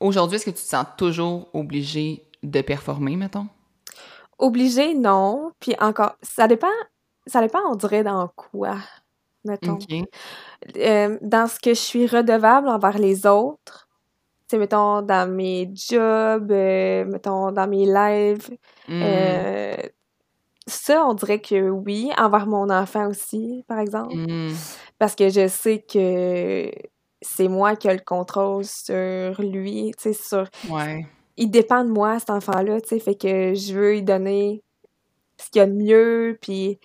[0.00, 3.46] aujourd'hui, est-ce que tu te sens toujours obligé de performer, mettons?
[4.38, 5.52] Obligé, non.
[5.60, 6.68] Puis encore, ça dépend,
[7.26, 8.76] ça dépend, on dirait, dans quoi,
[9.44, 9.78] mettons.
[10.76, 13.88] Euh, dans ce que je suis redevable envers les autres,
[14.48, 18.48] tu sais, mettons, dans mes jobs, euh, mettons, dans mes lives,
[18.88, 19.02] hmm.
[19.02, 19.76] euh,
[20.66, 24.16] ça, on dirait que oui, envers mon enfant aussi, par exemple.
[24.16, 24.54] Hmm.
[24.98, 26.70] Parce que je sais que
[27.22, 30.48] c'est moi qui ai le contrôle sur lui, tu sais, sur...
[30.68, 31.06] Ouais.
[31.36, 34.62] Il dépend de moi, cet enfant-là, tu sais, fait que je veux lui donner
[35.38, 36.78] ce qu'il y a de mieux, puis...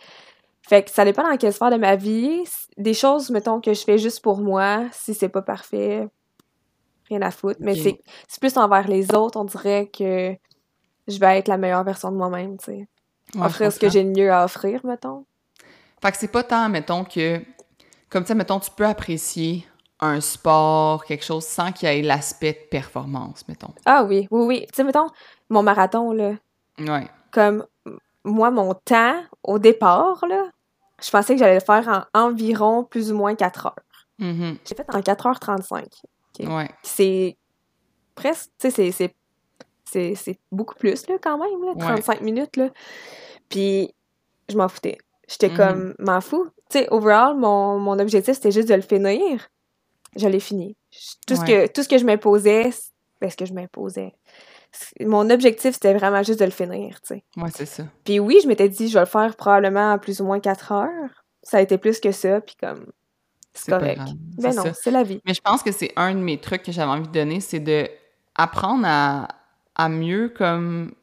[0.67, 2.43] Fait que ça dépend dans quelle sphère de ma vie.
[2.75, 6.07] Des choses, mettons, que je fais juste pour moi, si c'est pas parfait,
[7.07, 7.59] rien à foutre.
[7.59, 8.01] Mais c'est
[8.39, 10.35] plus envers les autres, on dirait que
[11.07, 12.87] je vais être la meilleure version de moi-même, tu sais.
[13.39, 15.25] offrir ce que j'ai de mieux à offrir, mettons.
[16.01, 17.41] Fait que c'est pas tant, mettons, que...
[18.09, 19.67] Comme ça, mettons, tu peux apprécier
[19.99, 23.73] un sport, quelque chose, sans qu'il y ait l'aspect de performance, mettons.
[23.85, 24.65] Ah oui, oui, oui.
[24.67, 25.07] Tu sais, mettons,
[25.49, 26.33] mon marathon, là.
[26.79, 27.07] Ouais.
[27.31, 27.65] Comme,
[28.23, 30.49] moi, mon temps, au départ, là,
[31.01, 33.75] je pensais que j'allais le faire en environ plus ou moins 4 heures.
[34.19, 34.57] Mm-hmm.
[34.65, 35.85] J'ai fait en 4h35.
[36.41, 36.69] Ouais.
[36.83, 37.37] C'est
[38.15, 39.13] presque, tu sais,
[39.91, 42.69] c'est beaucoup plus, là, quand même, là, 35 minutes, là.
[43.47, 43.93] Puis,
[44.49, 44.97] je m'en foutais.
[45.27, 45.55] J'étais mm-hmm.
[45.55, 46.49] comme, m'en fous.
[46.69, 49.47] Tu sais, overall, mon, mon objectif, c'était juste de le finir
[50.15, 50.75] je l'ai fini.
[51.27, 52.69] Tout, ce que, tout ce que je m'imposais,
[53.21, 54.13] ben, ce que je m'imposais,
[55.01, 57.23] mon objectif, c'était vraiment juste de le finir, tu sais.
[57.37, 57.83] Ouais, c'est ça.
[58.03, 60.71] Puis oui, je m'étais dit, je vais le faire probablement en plus ou moins quatre
[60.71, 61.25] heures.
[61.43, 62.85] Ça a été plus que ça, puis comme,
[63.53, 64.01] c'est correct.
[64.37, 65.21] Mais ben non, c'est la vie.
[65.25, 67.59] Mais je pense que c'est un de mes trucs que j'avais envie de donner, c'est
[67.59, 67.87] de
[68.35, 69.27] apprendre à,
[69.75, 70.93] à mieux, comme,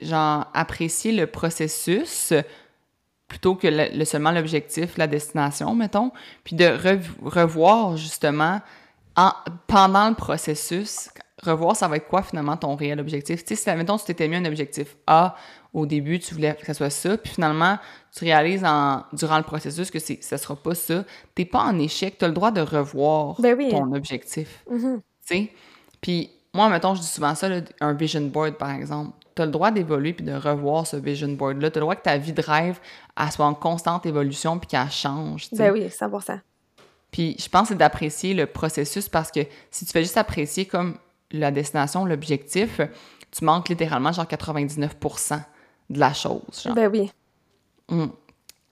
[0.00, 2.34] genre, apprécier le processus
[3.32, 6.12] plutôt que le, seulement l'objectif, la destination, mettons,
[6.44, 6.66] puis de
[7.22, 8.60] revoir justement
[9.16, 9.32] en,
[9.66, 11.08] pendant le processus,
[11.42, 13.42] revoir ça va être quoi finalement ton réel objectif.
[13.42, 15.34] Tu sais, si mettons tu t'étais mis un objectif A
[15.72, 17.78] au début, tu voulais que ça soit ça, puis finalement
[18.14, 21.02] tu réalises en, durant le processus que ça sera pas ça,
[21.34, 24.62] t'es pas en échec, tu as le droit de revoir ben ton objectif.
[24.70, 24.96] Mm-hmm.
[24.96, 25.52] Tu sais,
[26.02, 27.48] puis moi, mettons, je dis souvent ça,
[27.80, 31.28] un vision board par exemple tu as le droit d'évoluer puis de revoir ce vision
[31.28, 31.70] board-là.
[31.70, 32.78] Tu as le droit que ta vie de rêve
[33.20, 35.48] elle soit en constante évolution puis qu'elle change.
[35.52, 36.40] Ben oui, 100%.
[37.10, 40.64] Puis je pense que c'est d'apprécier le processus parce que si tu fais juste apprécier
[40.64, 40.96] comme
[41.30, 42.80] la destination, l'objectif,
[43.30, 45.40] tu manques littéralement genre 99%
[45.90, 46.68] de la chose.
[46.74, 47.10] Ben oui.
[47.88, 48.12] Hum.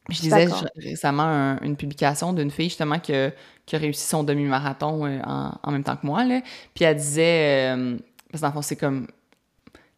[0.08, 3.30] Je lisais récemment une publication d'une fille justement qui a,
[3.72, 6.24] réussi son demi-marathon euh, en, même temps que moi.
[6.24, 6.40] Là.
[6.74, 7.96] Puis elle disait, euh,
[8.32, 9.06] parce que dans le fond, c'est comme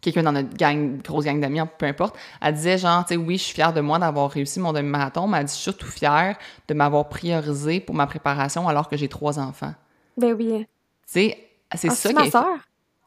[0.02, 3.38] quelqu'un dans notre gang, grosse gang d'amis, peu importe, elle disait genre, tu sais, oui,
[3.38, 5.86] je suis fière de moi d'avoir réussi mon demi-marathon, mais elle dit, je suis surtout
[5.86, 6.36] fière
[6.68, 9.74] de m'avoir priorisé pour ma préparation alors que j'ai trois enfants.
[10.16, 10.66] Ben oui.
[10.66, 10.66] Tu
[11.06, 12.58] sais, c'est ah, ça qui ma soeur?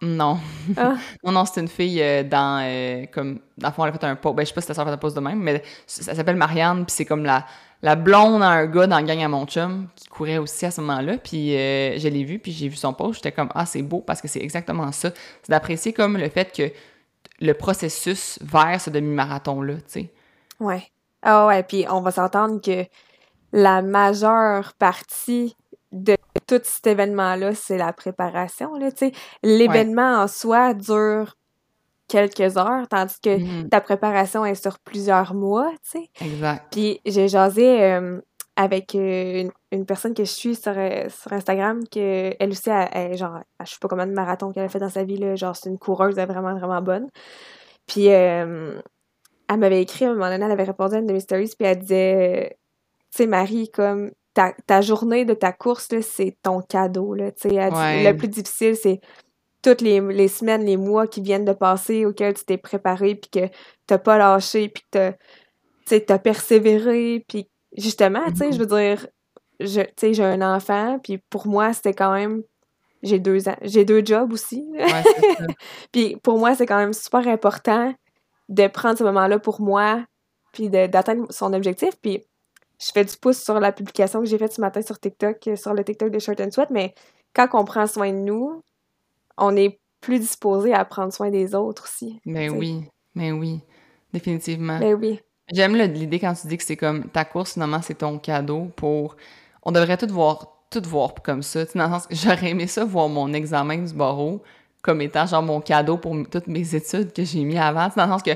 [0.02, 0.38] Non.
[0.78, 0.96] Ah.
[1.24, 4.06] non, non, c'est une fille euh, dans, euh, comme, dans le fond, elle a fait
[4.06, 5.40] un post, ben je sais pas si ta soeur a fait un post de même,
[5.40, 7.46] mais ça s'appelle Marianne, puis c'est comme la,
[7.82, 10.82] la blonde à un gars dans gang à mon chum qui courait aussi à ce
[10.82, 11.18] moment-là.
[11.18, 13.16] Puis euh, je l'ai vu, puis j'ai vu son post.
[13.16, 15.12] J'étais comme, ah, c'est beau parce que c'est exactement ça.
[15.44, 16.72] C'est d'apprécier comme le fait que
[17.40, 20.14] le processus vers ce demi-marathon-là, tu sais.
[20.60, 20.84] Ouais.
[21.22, 22.86] Ah ouais, puis on va s'entendre que
[23.52, 25.56] la majeure partie
[25.96, 26.16] de
[26.48, 28.90] tout cet événement-là, c'est la préparation, là.
[29.42, 31.36] L'événement en soi dure
[32.08, 33.70] quelques heures, tandis que mm-hmm.
[33.70, 36.10] ta préparation est sur plusieurs mois, tu sais.
[36.22, 36.68] Exact.
[36.72, 38.20] Puis j'ai jasé euh,
[38.56, 43.18] avec euh, une, personne que je suis sur, euh, sur Instagram, que elle aussi, elle,
[43.18, 45.56] genre, je sais pas combien de marathons qu'elle a fait dans sa vie, là, genre,
[45.56, 47.08] c'est une coureuse vraiment, vraiment bonne.
[47.88, 48.82] Puis elle
[49.50, 51.68] m'avait écrit, à un moment donné, elle avait répondu à une de mes stories, puis
[51.68, 52.58] elle disait,
[53.12, 57.32] tu sais, Marie, comme, ta, ta, journée de ta course, c'est ton cadeau, là.
[57.44, 59.00] Le plus difficile, c'est
[59.64, 63.54] toutes les, semaines, les mois qui viennent de passer auxquels tu t'es préparé, puis que
[63.88, 65.12] t'as pas lâché, puis que
[65.88, 69.08] tu as persévéré, puis justement, tu sais, je veux dire,
[69.60, 72.44] je, tu sais, j'ai un enfant, puis pour moi, c'était quand même
[73.02, 74.68] j'ai deux ans, j'ai deux jobs aussi.
[75.92, 77.94] puis pour moi, c'est quand même super important
[78.50, 80.04] de prendre ce moment-là pour moi,
[80.52, 81.92] puis d'atteindre son objectif.
[82.02, 82.24] Puis
[82.80, 85.74] je fais du pouce sur la publication que j'ai faite ce matin sur TikTok, sur
[85.74, 86.94] le TikTok de Short and Sweat, mais
[87.34, 88.62] quand on prend soin de nous,
[89.38, 92.20] on est plus disposé à prendre soin des autres aussi.
[92.26, 92.84] Mais oui,
[93.16, 93.62] mais oui,
[94.14, 94.80] définitivement.
[94.80, 95.20] Mais oui.
[95.54, 99.16] J'aime l'idée quand tu dis que c'est comme ta course, finalement, c'est ton cadeau pour.
[99.64, 101.66] On devrait tout voir, tout voir comme ça.
[101.66, 104.42] Dans le sens que j'aurais aimé ça, voir mon examen du barreau
[104.86, 107.90] comme étant genre mon cadeau pour toutes mes études que j'ai mis avant.
[107.96, 108.32] Dans le sens que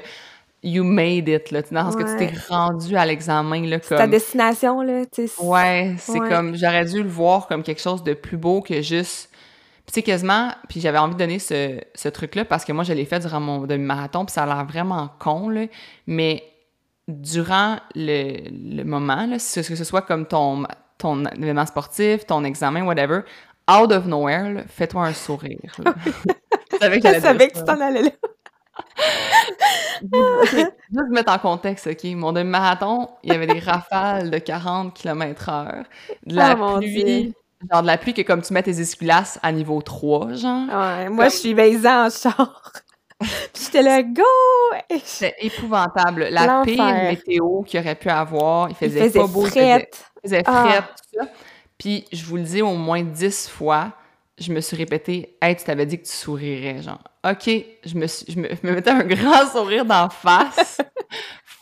[0.63, 1.61] you made it, là.
[1.71, 3.79] Dans le sens que tu t'es rendu à l'examen, là.
[3.79, 3.97] Comme...
[3.97, 5.03] ta destination, là.
[5.41, 6.55] Ouais, c'est comme.
[6.55, 9.29] J'aurais dû le voir comme quelque chose de plus beau que juste
[9.89, 12.93] tu sais, quasiment, puis j'avais envie de donner ce, ce truc-là parce que moi, je
[12.93, 15.65] l'ai fait durant mon demi-marathon, puis ça a l'air vraiment con, là,
[16.05, 16.43] mais
[17.07, 20.65] durant le, le moment, là, que ce soit comme ton,
[20.99, 23.21] ton événement sportif, ton examen, whatever,
[23.67, 25.59] out of nowhere, fais-toi un sourire.
[26.71, 28.11] je savais, que tu t'en allais là.
[30.01, 32.03] Juste mettre en contexte, OK?
[32.15, 35.83] Mon demi-marathon, il y avait des rafales de 40 km/h,
[36.25, 37.33] de la oh, pluie,
[37.69, 40.67] Genre de la pluie que comme tu mets tes essuie-glaces à niveau 3, genre.
[40.69, 42.71] Ouais, moi je suis baisant en char.
[43.53, 44.23] J'étais là, go!
[45.03, 46.27] C'était épouvantable.
[46.31, 48.69] La pire météo qu'il aurait pu avoir.
[48.69, 49.45] Il faisait, pas beau.
[49.45, 49.89] Il faisait,
[50.23, 50.87] faisait ah.
[50.87, 51.27] tout ça.
[51.77, 53.91] Puis je vous le dis au moins dix fois,
[54.39, 57.03] je me suis répété Hey, tu t'avais dit que tu sourirais, genre.
[57.29, 57.49] OK,
[57.85, 60.79] je me, suis, je me, mettais un grand sourire d'en face.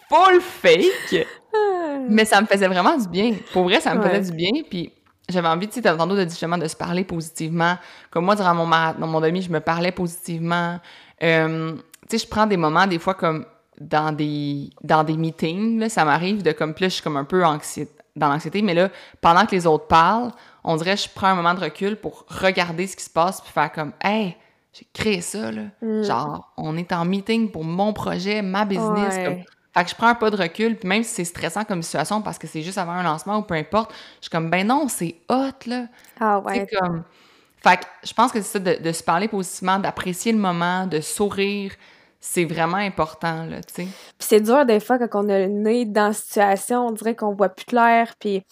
[0.10, 1.28] full fake.
[1.54, 2.00] Ah.
[2.10, 3.34] Mais ça me faisait vraiment du bien.
[3.54, 4.52] Pour vrai, ça me faisait du bien.
[4.70, 4.94] Puis
[5.30, 7.78] j'avais envie, tu sais, tantôt de justement de se parler positivement.
[8.12, 10.80] Comme moi, durant mon marathon, mon demi, je me parlais positivement.
[11.24, 11.74] Euh,
[12.10, 13.46] tu sais, je prends des moments, des fois, comme
[13.80, 17.26] dans des, dans des meetings, là, ça m'arrive de comme, plus je suis comme un
[17.26, 18.90] peu dans l'anxiété, mais là,
[19.22, 20.32] pendant que les autres parlent,
[20.68, 23.52] on dirait je prends un moment de recul pour regarder ce qui se passe puis
[23.52, 24.36] faire comme, hey,
[24.74, 25.64] j'ai créé ça, là.
[25.82, 26.04] Mm.
[26.04, 29.16] Genre, on est en meeting pour mon projet, ma business.
[29.16, 29.44] Comme,
[29.74, 32.22] fait que je prends un pas de recul, puis même si c'est stressant comme situation
[32.22, 34.88] parce que c'est juste avant un lancement ou peu importe, je suis comme, ben non,
[34.90, 35.86] c'est hot, là.
[36.20, 36.68] Ah ouais.
[36.78, 37.04] comme,
[37.64, 40.86] Fait que je pense que c'est ça, de, de se parler positivement, d'apprécier le moment,
[40.86, 41.72] de sourire,
[42.20, 43.84] c'est vraiment important, là, tu sais.
[43.84, 47.16] Puis c'est dur des fois quand on a le nez dans la situation, on dirait
[47.16, 48.44] qu'on voit plus clair, puis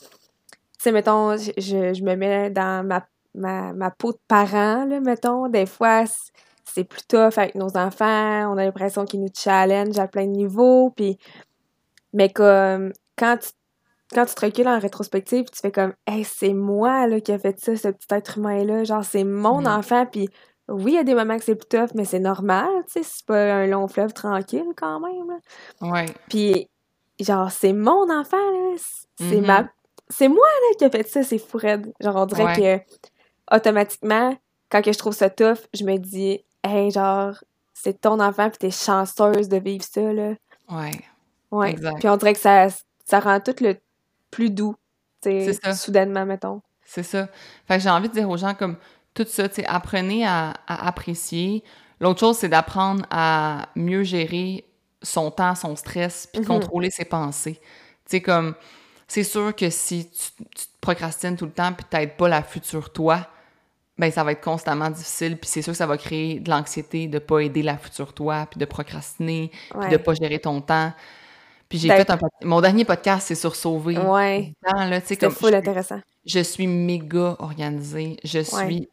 [0.85, 4.99] sais, mettons, je, je, je me mets dans ma, ma, ma peau de parent, là,
[4.99, 6.03] mettons, des fois,
[6.63, 10.31] c'est plus tough avec nos enfants, on a l'impression qu'ils nous challenge à plein de
[10.31, 11.17] niveaux, puis
[12.13, 13.49] mais comme quand tu,
[14.13, 17.39] quand tu te recules en rétrospective, tu fais comme Hey, c'est moi là, qui a
[17.39, 18.83] fait ça, ce petit être humain-là.
[18.83, 19.67] Genre, c'est mon Mhm.
[19.67, 20.29] enfant, puis
[20.69, 23.03] oui, il y a des moments que c'est plus tough, mais c'est normal, tu sais,
[23.03, 25.27] c'est pas un long fleuve tranquille quand même.
[25.29, 25.89] là.
[25.91, 26.05] Ouais.
[26.29, 26.67] Puis,
[27.19, 28.75] genre, c'est mon enfant, là.
[29.19, 29.45] C'est Mhm.
[29.45, 29.69] ma.
[30.09, 30.37] C'est moi,
[30.69, 31.91] là, qui a fait ça, c'est fou raide.
[31.99, 34.37] Genre, on dirait que, automatiquement,
[34.69, 37.35] quand que je trouve ça tough, je me dis, hey, genre,
[37.73, 40.33] c'est ton enfant, puis t'es chanceuse de vivre ça, là.
[40.69, 40.91] Ouais.
[41.51, 41.71] Ouais.
[41.71, 41.99] Exact.
[41.99, 42.67] Puis on dirait que ça,
[43.05, 43.77] ça rend tout le
[44.31, 44.75] plus doux,
[45.21, 46.61] tu sais, soudainement, mettons.
[46.83, 47.27] C'est ça.
[47.67, 48.77] Fait que j'ai envie de dire aux gens comme
[49.13, 51.63] tout ça, tu sais, apprenez à, à apprécier.
[51.99, 54.65] L'autre chose, c'est d'apprendre à mieux gérer
[55.01, 56.47] son temps, son stress, puis Mhm.
[56.47, 57.59] contrôler ses pensées.
[57.59, 58.55] Tu sais, comme,
[59.07, 62.41] c'est sûr que si tu, tu te procrastines tout le temps, puis t'aides pas la
[62.43, 63.27] future toi,
[63.97, 67.07] ben ça va être constamment difficile, puis c'est sûr que ça va créer de l'anxiété
[67.07, 69.89] de pas aider la future toi, puis de procrastiner, puis Ouais.
[69.89, 70.91] de pas gérer ton temps.
[71.69, 74.53] Puis j'ai D'être- fait un mon dernier podcast, c'est sur sauver Ouais.
[75.19, 75.99] comme full je- intéressant.
[76.25, 78.17] je suis méga organisée.
[78.23, 78.87] Je suis.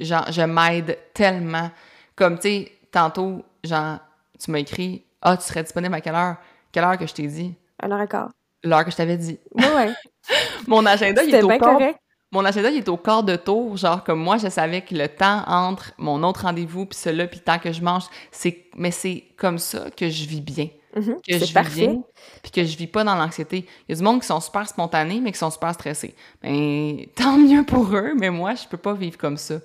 [0.00, 1.70] Genre, je m'aide tellement.
[2.16, 3.98] Comme, tu sais, tantôt, genre,
[4.42, 6.36] tu m'as écrit Ah, tu serais disponible à quelle heure
[6.72, 7.54] Quelle heure que je t'ai dit?
[7.82, 8.30] Un heure et quart.
[8.62, 9.38] L'heure que je t'avais dit.
[9.54, 9.92] Ouais, ouais.
[10.66, 11.98] Mon agenda, il est au correct.
[12.32, 13.76] Mon agenda, il est au quart de tour.
[13.76, 17.40] Genre, comme moi, je savais que le temps entre mon autre rendez-vous puis celui-là, puis
[17.40, 18.66] le temps que je mange, c'est.
[18.76, 20.68] Mais c'est comme ça que je vis bien.
[20.94, 21.16] Mhm.
[21.26, 21.86] Que je C'est vis parfait.
[21.88, 22.02] bien,
[22.42, 23.66] puis que je vis pas dans l'anxiété.
[23.88, 26.14] Il y a du monde qui sont super spontanés, mais qui sont super stressés.
[26.42, 29.56] Ben, tant mieux pour eux, mais moi, je peux pas vivre comme ça.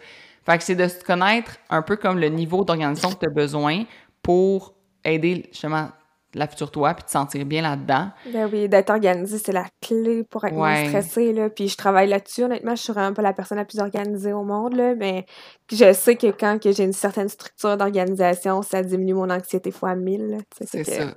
[0.46, 3.34] Fait que c'est de se connaître un peu comme le niveau d'organisation que tu as
[3.34, 3.84] besoin
[4.24, 4.74] pour
[5.04, 5.90] aider justement
[6.36, 8.10] la future toi, puis te sentir bien là-dedans.
[8.32, 11.50] Ben oui, d'être organisé, c'est la clé pour être moins stressé, là.
[11.50, 14.44] Puis je travaille là-dessus, honnêtement, je suis vraiment pas la personne la plus organisée au
[14.44, 15.26] monde, là, mais
[15.72, 19.96] je sais que quand que j'ai une certaine structure d'organisation, ça diminue mon anxiété fois
[19.96, 21.16] mille, C'est que- ça.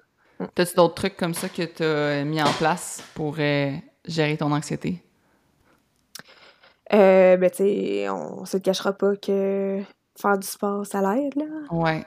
[0.54, 3.72] T'as-tu d'autres trucs comme ça que tu as mis en place pour euh,
[4.06, 5.02] gérer ton anxiété?
[6.94, 9.80] Euh, ben, tu sais, on se le cachera pas que
[10.20, 11.44] faire du sport, ça l'aide, là.
[11.70, 12.04] Ouais.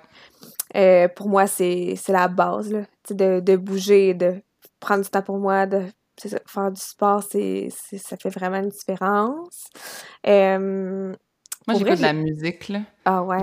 [0.76, 2.82] Euh, pour moi, c'est la base, là.
[2.82, 4.42] Tu sais, de, de bouger, de
[4.80, 5.84] prendre du temps pour moi, de
[6.18, 9.68] ça, faire du sport, c'est ça fait vraiment une différence.
[10.28, 11.14] Euh,
[11.68, 12.82] Moi, j'écoute de la musique, là.
[13.06, 13.40] ah ouais.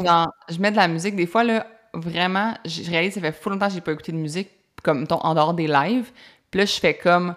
[0.49, 1.17] Je mets de la musique.
[1.17, 4.13] Des fois, là, vraiment, je réalise que ça fait fou longtemps que j'ai pas écouté
[4.13, 4.51] de musique,
[4.83, 6.11] comme en dehors des lives.
[6.51, 7.35] Puis là, je fais comme,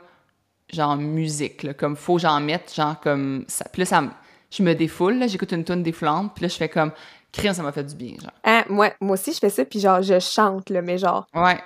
[0.72, 3.66] genre, musique, là, comme faut que j'en mette, genre, comme ça.
[3.72, 4.04] Puis là, ça
[4.52, 6.92] je me défoule, là, j'écoute une tune défoulante, puis là, je fais comme,
[7.32, 8.32] crime, ça m'a fait du bien, genre.
[8.43, 11.59] Hein, moi, moi aussi, je fais ça, puis genre, je chante, là, mais genre, Ouais,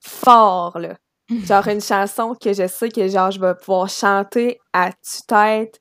[0.00, 0.94] fort, là.
[1.44, 5.80] Genre, une chanson que je sais que, genre, je vais pouvoir chanter à tue-tête.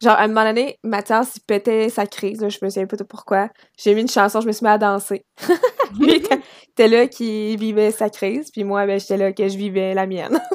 [0.00, 2.94] Genre, à un moment donné, Mathias, il pétait sa crise, là, je me souviens pas
[2.96, 3.48] de pourquoi.
[3.76, 5.24] J'ai mis une chanson, je me suis mis à danser.
[5.98, 6.22] Lui,
[6.68, 10.06] était là qui vivait sa crise, puis moi, ben, j'étais là que je vivais la
[10.06, 10.40] mienne.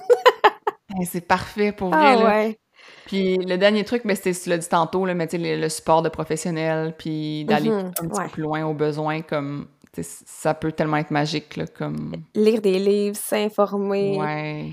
[0.97, 2.25] Hey, c'est parfait pour vrai, Ah là.
[2.25, 2.59] ouais.
[3.05, 6.01] Puis le dernier truc, mais c'était, tu l'as dit tantôt, là, mais le, le support
[6.01, 8.23] de professionnels, puis d'aller Mhm, un petit ouais.
[8.25, 9.67] peu plus loin aux besoins, comme,
[10.01, 12.13] ça peut tellement être magique, là, comme...
[12.35, 14.17] Lire des livres, s'informer.
[14.19, 14.71] Ouais.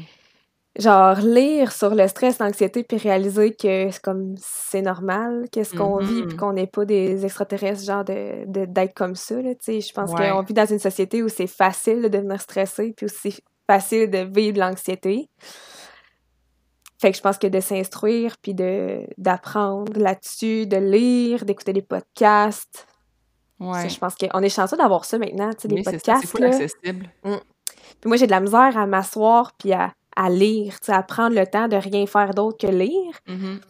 [0.78, 5.96] Genre, lire sur le stress, l'anxiété, puis réaliser que c'est comme c'est normal, qu'est-ce qu'on
[5.96, 6.26] vit, Mhm.
[6.28, 9.36] puis qu'on n'est pas des extraterrestres, genre, de, de- d'être comme ça.
[9.40, 10.28] Je pense Ouais.
[10.28, 14.18] qu'on vit dans une société où c'est facile de devenir stressé, puis aussi facile de
[14.18, 15.30] vivre l'anxiété.
[16.98, 21.82] Fait que je pense que de s'instruire, puis de, d'apprendre là-dessus, de lire, d'écouter des
[21.82, 22.86] podcasts,
[23.58, 23.82] Ouais.
[23.82, 26.38] ça, je pense qu'on est chanceux d'avoir ça maintenant, tu sais, des c'est c'est podcasts,
[26.38, 26.46] là.
[26.48, 27.08] accessible.
[27.22, 27.40] Puis
[28.04, 31.34] moi, j'ai de la misère à m'asseoir puis à, à lire, tu sais, à prendre
[31.34, 33.14] le temps de rien faire d'autre que lire.
[33.26, 33.60] Mhm.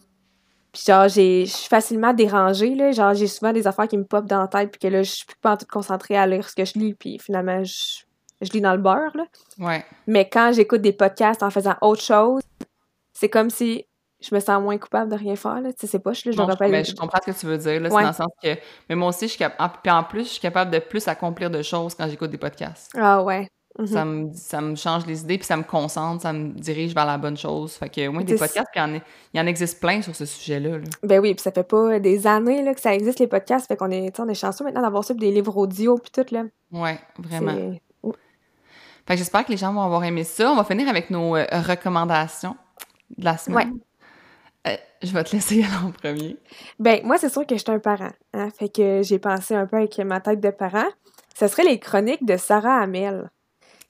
[0.73, 2.91] Puis genre, j'ai, je suis facilement dérangée, là.
[2.91, 5.11] Genre, j'ai souvent des affaires qui me popent dans la tête puis que là, je
[5.13, 8.03] suis plus pas en tout concentrée à lire ce que je lis puis finalement, je,
[8.43, 9.25] je lis dans le beurre, là.
[9.61, 9.85] Ouais.
[10.09, 12.43] Mais quand j'écoute des podcasts en faisant autre chose,
[13.19, 13.85] c'est comme si
[14.21, 15.73] je me sens moins coupable de rien faire, là.
[15.73, 16.71] Tu sais, c'est pas, je, je je, rappelle...
[16.71, 17.91] mais je comprends ce que tu veux dire, là.
[17.91, 18.57] C'est dans le sens que...
[18.89, 19.75] Mais moi aussi, je suis capable...
[19.83, 22.93] Puis en plus, je suis capable de plus accomplir de choses quand j'écoute des podcasts.
[22.97, 23.49] Ah ouais.
[23.79, 23.87] Mhm.
[23.87, 27.05] Ça, me, ça me change les idées, puis ça me concentre, ça me dirige vers
[27.05, 27.75] la bonne chose.
[27.75, 29.03] Fait que, oui, des podcasts, puis il y en a-
[29.35, 30.85] il y en existe plein sur ce sujet-là, là.
[31.03, 33.67] Ben oui, puis ça fait pas des années, là, que ça existe, les podcasts.
[33.67, 36.35] Fait qu'on est, on est chanceux maintenant d'avoir ça, puis des livres audio puis tout,
[36.35, 36.45] là.
[36.73, 37.53] Ouais, vraiment.
[39.07, 40.51] Fait que j'espère que les gens vont avoir aimé ça.
[40.51, 42.57] On va finir avec nos euh, recommandations
[43.17, 43.79] de la semaine.
[44.67, 46.37] Euh, je vais te laisser aller en premier.
[46.79, 48.13] Ben, moi, c'est sûr que je suis un parent.
[48.35, 48.49] Hein?
[48.51, 50.89] Fait que j'ai pensé un peu avec ma tête de parent.
[51.39, 53.31] Ce serait les chroniques de Sarah Hamel.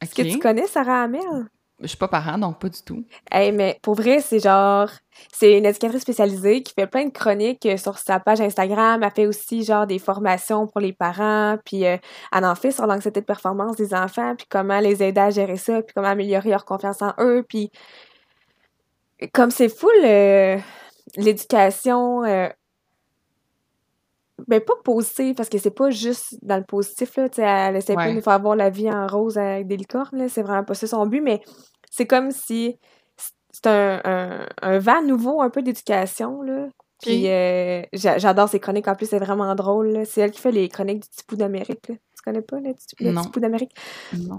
[0.03, 1.49] Est-ce que tu connais Sarah Hamel?
[1.81, 3.05] Je suis pas parent, donc pas du tout.
[3.31, 4.89] Hey, mais pour vrai, c'est genre.
[5.33, 9.03] C'est une éducatrice spécialisée qui fait plein de chroniques euh, sur sa page Instagram.
[9.03, 11.59] Elle fait aussi genre des formations pour les parents.
[11.65, 11.99] Puis euh,
[12.33, 14.35] elle en fait sur l'anxiété de performance des enfants.
[14.37, 15.83] Puis comment les aider à gérer ça.
[15.83, 17.45] Puis comment améliorer leur confiance en eux.
[17.47, 17.71] Puis
[19.33, 19.89] comme c'est fou
[21.17, 22.25] l'éducation.
[22.25, 22.49] Euh,
[24.47, 27.29] ben, pas positive, parce que c'est pas juste dans le positif, là.
[27.29, 29.77] Tu sais, elle essaie pas de nous faire voir la vie en rose avec des
[29.77, 30.29] licornes, là.
[30.29, 31.41] C'est vraiment pas ça son but, mais
[31.91, 32.79] c'est comme si
[33.51, 36.69] c'est un, un, un, vent nouveau un peu d'éducation, là.
[37.03, 38.89] Puis euh, j'adore ses chroniques.
[38.89, 40.05] En plus, c'est vraiment drôle.
[40.07, 41.81] C'est elle qui fait les chroniques du Tipou d'Amérique.
[41.87, 43.73] Tu connais pas le Tipou d'Amérique?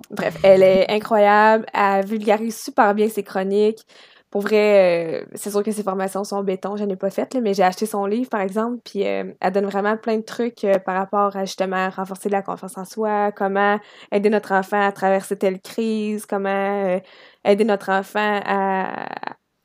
[0.10, 1.66] Bref, elle est incroyable.
[1.74, 3.86] Elle vulgarise super bien ses chroniques.
[4.30, 7.54] Pour vrai, euh, c'est sûr que ses formations sont béton, je n'ai pas faites, mais
[7.54, 10.80] j'ai acheté son livre, par exemple, puis euh, elle donne vraiment plein de trucs euh,
[10.80, 13.80] par rapport à justement renforcer la confiance en soi, comment
[14.12, 17.00] aider notre enfant à traverser telle crise, comment
[17.46, 19.08] aider notre enfant à.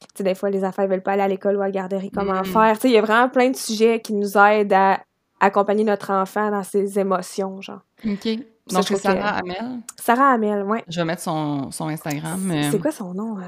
[0.00, 1.72] Tu sais, des fois, les enfants ne veulent pas aller à l'école ou à la
[1.72, 2.44] garderie, comment mm.
[2.44, 2.74] faire.
[2.74, 5.00] Tu sais, il y a vraiment plein de sujets qui nous aident à
[5.40, 7.80] accompagner notre enfant dans ses émotions, genre.
[8.06, 8.28] OK.
[8.70, 9.80] Donc, c'est Sarah Hamel.
[9.96, 10.78] Sarah Hamel, oui.
[10.86, 12.52] Je vais mettre son, son Instagram.
[12.70, 13.38] C'est quoi son nom?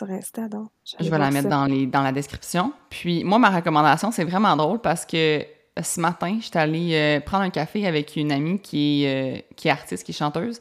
[0.00, 0.70] Sur Insta, donc.
[0.98, 2.72] Je vais la mettre dans, les, dans la description.
[2.88, 7.20] Puis moi, ma recommandation, c'est vraiment drôle parce que euh, ce matin, j'étais allée euh,
[7.20, 10.60] prendre un café avec une amie qui est, euh, qui est artiste, qui est chanteuse.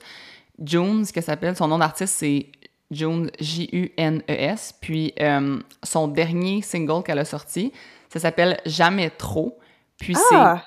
[0.58, 1.56] Qu'elle s'appelle.
[1.56, 2.48] Son nom d'artiste, c'est
[2.92, 4.76] Junes, J-U-N-E-S.
[4.82, 5.14] Puis
[5.84, 7.72] son dernier single qu'elle a sorti,
[8.10, 9.58] ça s'appelle Jamais trop.
[9.98, 10.66] Puis ah!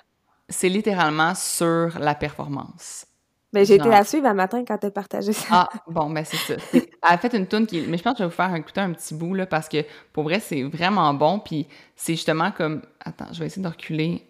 [0.49, 3.07] c'est littéralement sur la performance.
[3.53, 5.47] Ben, j'ai été la suivre un matin quand elle partagé ça.
[5.51, 6.55] Ah, bon, ben c'est ça.
[6.73, 7.83] Elle a fait une tune qui...
[7.83, 9.85] Mais je pense que je vais vous faire écouter un petit bout, là, parce que,
[10.15, 12.81] pour vrai, c'est vraiment bon, puis c'est justement comme...
[13.05, 14.27] Attends, je vais essayer de reculer.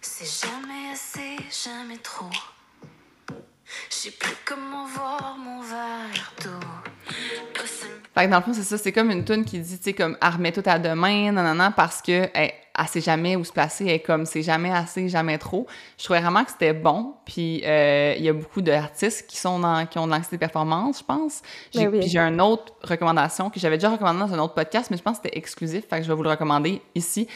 [0.00, 2.26] C'est jamais assez, jamais trop.
[8.14, 9.92] Fait que dans le fond, c'est ça, c'est comme une tune qui dit, tu sais,
[9.94, 13.84] comme, armée tout à demain, non, parce que elle, elle, sait jamais où se placer,
[13.84, 15.66] elle est comme, c'est jamais assez, jamais trop.
[15.98, 19.58] Je trouvais vraiment que c'était bon, puis euh, il y a beaucoup d'artistes qui sont
[19.58, 21.42] dans, qui ont de l'anxiété de performance, je pense.
[21.74, 24.98] Ben puis j'ai une autre recommandation que j'avais déjà recommandée dans un autre podcast, mais
[24.98, 27.28] je pense que c'était exclusif, fait que je vais vous le recommander ici.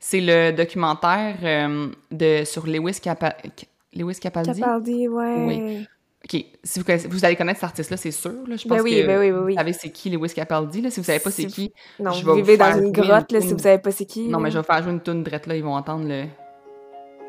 [0.00, 3.68] C'est le documentaire euh, de, sur Lewis, Capaldi.
[3.94, 4.60] Lewis Capaldi.
[4.60, 5.34] Capaldi, ouais.
[5.46, 5.86] Oui.
[6.26, 6.44] OK.
[6.64, 8.32] Si vous, vous allez connaître cet artiste-là, c'est sûr.
[8.46, 8.56] Là.
[8.56, 9.52] Je ben pense oui, que ben oui, oui.
[9.52, 10.80] vous savez c'est qui Lewis Capaldi.
[10.80, 10.90] Là.
[10.90, 13.40] Si vous savez pas c'est qui, non, je vais vous vivez dans une grotte là,
[13.40, 14.28] si vous savez pas c'est qui.
[14.28, 16.24] Non, mais je vais faire jouer une tune drette là, ils vont entendre le.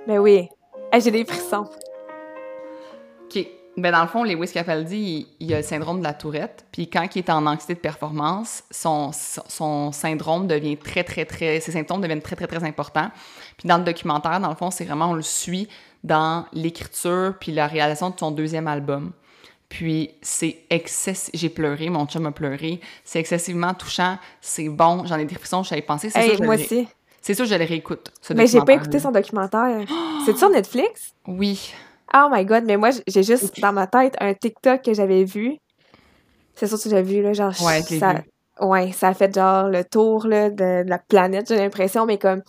[0.07, 0.47] Ben oui.
[0.99, 1.69] J'ai des frissons.
[3.25, 3.47] OK.
[3.77, 6.65] Ben dans le fond, Lewis Capaldi, il, a le syndrome de la tourette.
[6.71, 11.59] Puis quand il est en anxiété de performance, son, son syndrome devient très, très, très...
[11.59, 13.11] Ses symptômes deviennent très, très, très importants.
[13.55, 15.67] Puis dans le documentaire, dans le fond, c'est vraiment, on le suit
[16.07, 19.11] dans l'écriture puis la réalisation de son deuxième album.
[19.69, 21.29] Puis c'est excessif.
[21.33, 22.79] J'ai pleuré, mon chum a pleuré.
[23.03, 24.17] C'est excessivement touchant.
[24.39, 25.05] C'est bon.
[25.05, 26.09] J'en ai des frissons, je savais penser.
[26.09, 26.87] C'est hey, moi aussi.
[27.21, 28.11] C'est sûr, je le réécoute.
[28.33, 29.85] mais j'ai pas écouté son documentaire.
[30.25, 31.13] C'est sur Netflix?
[31.27, 31.73] Oui.
[32.13, 35.57] Oh my god, mais moi, j'ai juste dans ma tête un TikTok que j'avais vu.
[36.55, 37.33] C'est sûr que tu l'as vu, là.
[37.33, 38.23] Genre, ouais, ça,
[38.61, 42.17] ouais, ça a fait genre le tour là, de, de la planète, j'ai l'impression, mais
[42.17, 42.41] comme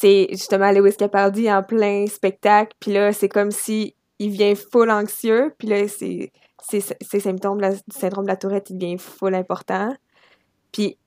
[0.00, 4.90] c'est justement Lewis Capaldi en plein spectacle, puis là, c'est comme si il vient full
[4.90, 6.30] anxieux, puis là, c'est
[6.60, 9.94] ses symptômes du syndrome de la tourette, il devient full important.
[10.70, 10.98] Puis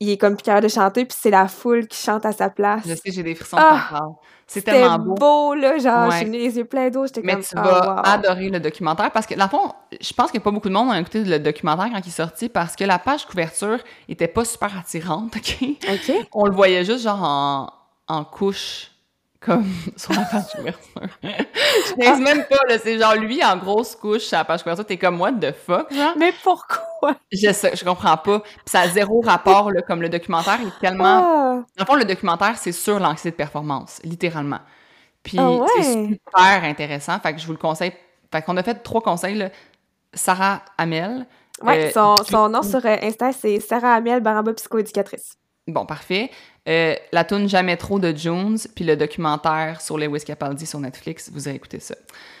[0.00, 2.82] il est comme plus de chanter, puis c'est la foule qui chante à sa place.
[2.84, 4.00] Je sais, j'ai des frissons ah,
[4.48, 5.14] C'est tellement beau.
[5.14, 7.38] beau, là, genre, j'ai les yeux pleins d'eau, j'étais comme...
[7.38, 10.38] Mais tu vas oh, adorer le documentaire, parce que, dans le fond, je pense que
[10.38, 12.98] pas beaucoup de monde a écouté le documentaire quand il est sorti, parce que la
[12.98, 13.78] page couverture
[14.08, 15.58] était pas super attirante, OK?
[15.88, 16.28] OK.
[16.32, 17.81] On le voyait juste, genre, en
[18.12, 18.90] en couche
[19.40, 19.64] comme
[19.96, 21.08] sur la page couverture.
[21.22, 22.78] je pense même pas, là.
[22.78, 24.86] C'est genre lui en grosse couche sur la page couverture.
[24.86, 26.14] T'es comme, what the fuck, genre?
[26.16, 27.16] Mais pourquoi?
[27.32, 28.40] Je sais, je comprends pas.
[28.40, 31.64] Puis ça a zéro rapport, là, comme le documentaire est tellement...
[31.78, 31.84] Ah.
[31.84, 34.60] fond, le documentaire, c'est sur l'anxiété de performance, littéralement.
[35.22, 37.18] Puis ah c'est super intéressant.
[37.20, 37.92] Fait que je vous le conseille.
[38.30, 39.50] Fait qu'on a fait trois conseils, là.
[40.14, 41.26] Sarah Amel.
[41.62, 45.36] Ouais, son, son, nom sur euh, Insta, c'est Sarah Amel, Baramba psychoéducatrice.
[45.68, 46.30] Bon, parfait.
[46.68, 51.30] Euh, la tune Jamais trop de Jones, puis le documentaire sur Lewis Capaldi sur Netflix,
[51.32, 51.94] vous avez écouté ça.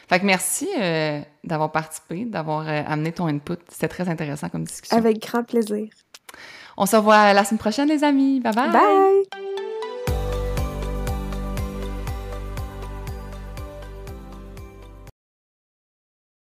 [0.08, 3.58] Fait que merci euh, d'avoir participé, d'avoir euh, amené ton input.
[3.68, 4.96] C'était très intéressant comme discussion.
[4.96, 5.88] Avec grand plaisir.
[6.76, 8.40] On se revoit la semaine prochaine, les amis.
[8.40, 8.70] Bye bye!
[8.70, 9.51] Bye!